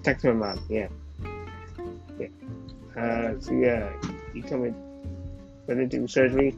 text 0.02 0.24
my 0.24 0.32
mom. 0.32 0.60
Yeah. 0.68 0.88
Yeah. 2.18 2.28
Uh, 2.96 3.40
so 3.40 3.52
yeah, 3.52 3.92
you 4.34 4.42
come 4.42 4.64
in, 4.64 4.74
whether 5.66 5.84
do 5.86 6.06
surgery. 6.06 6.54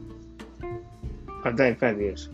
I've 1.45 1.57
done 1.57 1.75
five 1.75 1.99
years. 1.99 2.29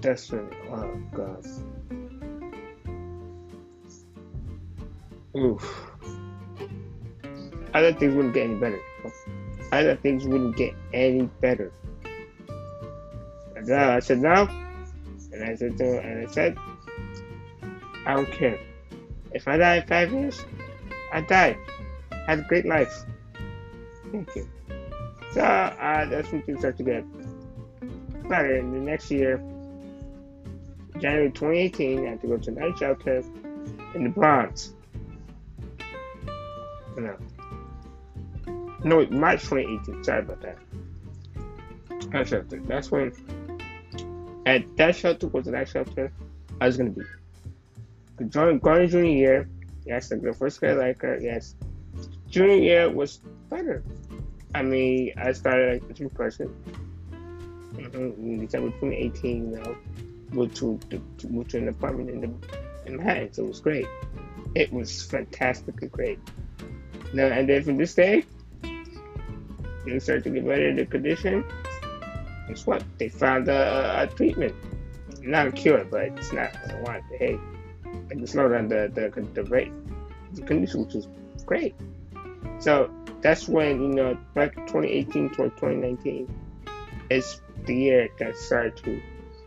That's 0.00 0.30
really, 0.30 0.56
oh 0.70 1.00
god. 1.12 1.46
Oof. 5.36 5.90
I 7.72 7.82
thought 7.82 8.00
things 8.00 8.14
wouldn't 8.14 8.34
get 8.34 8.44
any 8.44 8.54
better. 8.56 8.80
I 9.72 9.84
thought 9.84 10.00
things 10.00 10.26
wouldn't 10.26 10.56
get 10.56 10.74
any 10.92 11.22
better. 11.40 11.72
And 13.56 13.72
I 13.72 14.00
said 14.00 14.20
no. 14.20 14.48
And 15.32 15.44
I 15.44 15.54
said 15.54 15.76
to 15.78 16.00
and 16.00 16.26
I 16.26 16.30
said, 16.32 16.56
I 18.06 18.14
don't 18.14 18.30
care. 18.32 18.58
If 19.32 19.46
I 19.46 19.56
die 19.56 19.76
in 19.76 19.86
five 19.86 20.12
years, 20.12 20.44
I 21.12 21.20
die. 21.20 21.56
Had 22.26 22.40
a 22.40 22.42
great 22.42 22.66
life. 22.66 23.04
Thank 24.10 24.34
you. 24.34 24.48
So 25.32 25.40
uh, 25.42 26.06
that's 26.06 26.32
when 26.32 26.42
things 26.42 26.60
start 26.60 26.76
to 26.78 26.82
get 26.82 27.04
better. 28.28 28.56
In 28.56 28.72
the 28.72 28.80
next 28.80 29.10
year, 29.10 29.38
January 30.98 31.30
2018, 31.30 32.06
I 32.06 32.10
had 32.10 32.20
to 32.22 32.26
go 32.26 32.36
to 32.36 32.50
night 32.50 32.78
shelter 32.78 33.22
in 33.94 34.04
the 34.04 34.10
Bronx. 34.10 34.74
No. 36.96 37.16
No, 38.84 39.06
March 39.06 39.42
2018. 39.42 40.04
Sorry 40.04 40.20
about 40.20 40.40
that. 40.42 40.58
That 42.10 42.28
shelter. 42.28 42.60
That's 42.66 42.90
when. 42.90 43.12
At 44.46 44.76
that 44.76 44.96
shelter 44.96 45.28
was 45.28 45.44
the 45.44 45.64
shelter 45.64 46.12
I 46.60 46.66
was 46.66 46.76
gonna 46.76 46.90
be. 46.90 47.02
Going, 48.30 48.58
going 48.58 48.88
junior 48.88 49.10
year, 49.10 49.48
yes, 49.86 50.10
like 50.10 50.22
the 50.22 50.32
first 50.32 50.60
grade 50.60 50.76
like 50.76 51.00
her, 51.02 51.18
yes. 51.20 51.54
Junior 52.28 52.56
year 52.56 52.90
was 52.90 53.20
better. 53.48 53.82
I 54.54 54.62
mean, 54.62 55.12
I 55.16 55.32
started 55.32 55.82
like 55.82 56.00
a 56.00 56.08
person. 56.10 56.54
Mm-hmm. 57.72 57.96
In 57.96 58.44
December 58.44 58.68
2018, 58.80 59.52
you 59.52 59.56
know, 59.58 59.76
moved 60.32 60.56
to, 60.56 60.78
to 60.90 61.28
moved 61.28 61.50
to 61.50 61.58
an 61.58 61.68
apartment 61.68 62.10
in 62.10 62.20
the 62.20 62.30
in 62.86 62.96
Manhattan, 62.96 63.32
so 63.32 63.44
it 63.44 63.48
was 63.48 63.60
great. 63.60 63.86
It 64.54 64.72
was 64.72 65.02
fantastically 65.02 65.88
great. 65.88 66.18
Now 67.12 67.26
and 67.26 67.48
then 67.48 67.62
from 67.62 67.78
this 67.78 67.94
day, 67.94 68.24
things 69.84 70.04
started 70.04 70.24
to 70.24 70.30
get 70.30 70.46
better 70.46 70.68
in 70.68 70.76
the 70.76 70.86
condition. 70.86 71.44
Guess 72.48 72.66
what? 72.66 72.84
They 72.98 73.08
found 73.08 73.48
a, 73.48 74.02
a 74.02 74.06
treatment, 74.06 74.54
not 75.22 75.48
a 75.48 75.52
cure, 75.52 75.84
but 75.84 76.02
it's 76.02 76.32
not 76.32 76.52
what 76.52 76.74
I 76.74 76.80
want. 76.80 77.04
Hey, 77.18 77.38
I 77.84 78.14
can 78.14 78.26
slow 78.26 78.48
down 78.48 78.68
the 78.68 78.90
the 78.94 79.22
the 79.34 79.44
rate, 79.44 79.72
the 80.34 80.42
condition, 80.42 80.84
which 80.84 80.94
is 80.94 81.08
great. 81.46 81.74
So 82.58 82.90
that's 83.20 83.48
when 83.48 83.82
you 83.82 83.88
know 83.88 84.18
back 84.34 84.54
2018 84.54 85.30
towards 85.30 85.54
2019 85.56 86.32
is 87.10 87.40
the 87.66 87.74
year 87.74 88.08
that 88.18 88.36
started 88.36 88.76
to 88.78 89.00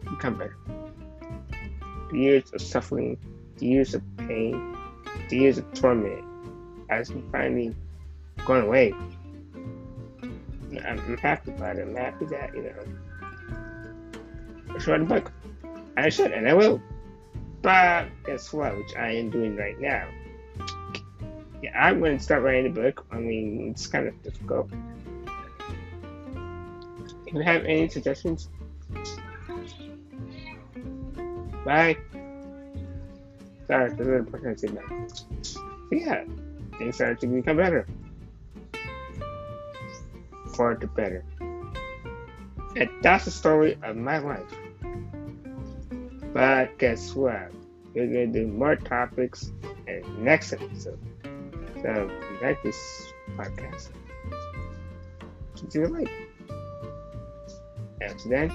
become 0.09 0.38
better. 0.38 0.57
The 2.11 2.17
years 2.17 2.53
of 2.53 2.61
suffering, 2.61 3.17
the 3.57 3.65
years 3.65 3.93
of 3.93 4.03
pain, 4.17 4.77
the 5.29 5.38
years 5.38 5.57
of 5.57 5.73
torment 5.73 6.23
has 6.89 7.11
finally 7.31 7.75
gone 8.45 8.61
away. 8.61 8.93
I'm, 10.80 11.17
happy 11.17 11.51
about 11.51 11.78
it. 11.78 11.88
I'm 11.88 11.95
happy 11.95 12.26
that, 12.26 12.55
you 12.55 12.63
know, 12.63 13.63
I 14.74 14.80
should 14.80 14.91
write 14.91 15.01
a 15.01 15.05
book. 15.05 15.32
I 15.97 16.09
should, 16.09 16.32
and 16.32 16.47
I 16.47 16.53
will. 16.53 16.82
But 17.61 18.07
guess 18.26 18.51
what? 18.51 18.76
Which 18.76 18.95
I 18.95 19.11
am 19.11 19.30
doing 19.30 19.55
right 19.55 19.80
now. 19.80 20.07
Yeah, 21.61 21.80
I'm 21.80 21.99
going 21.99 22.17
to 22.17 22.24
start 22.24 22.43
writing 22.43 22.67
a 22.67 22.69
book. 22.69 23.05
I 23.11 23.17
mean, 23.17 23.71
it's 23.71 23.88
kind 23.88 24.07
of 24.07 24.21
difficult. 24.24 24.69
If 27.26 27.34
you 27.34 27.41
have 27.41 27.63
any 27.63 27.88
suggestions, 27.88 28.49
bye. 31.65 31.97
Sorry, 33.67 33.93
there's 33.93 33.99
another 33.99 34.24
person 34.24 34.78
I 34.78 35.95
yeah, 35.95 36.24
things 36.78 36.95
started 36.95 37.19
to 37.21 37.28
become 37.28 37.57
better. 37.57 37.88
For 40.53 40.75
the 40.75 40.87
better. 40.87 41.23
And 42.75 42.89
that's 43.01 43.25
the 43.25 43.31
story 43.31 43.77
of 43.83 43.95
my 43.95 44.17
life. 44.17 44.53
But 46.33 46.77
guess 46.79 47.13
what? 47.13 47.51
We're 47.93 48.07
gonna 48.07 48.27
do 48.27 48.47
more 48.47 48.75
topics 48.75 49.51
in 49.87 50.03
next 50.23 50.53
episode. 50.53 50.99
So 51.81 52.09
like 52.41 52.61
this 52.63 53.13
podcast, 53.37 53.89
consider 55.55 55.89
like. 55.89 56.09
Until 58.01 58.31
then, 58.31 58.51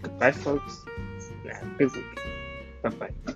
goodbye 0.00 0.32
folks, 0.32 0.84
have 1.52 1.62
a 1.62 1.78
good 1.78 1.92
week. 1.94 2.20
Bye 2.82 2.88
bye. 2.90 3.34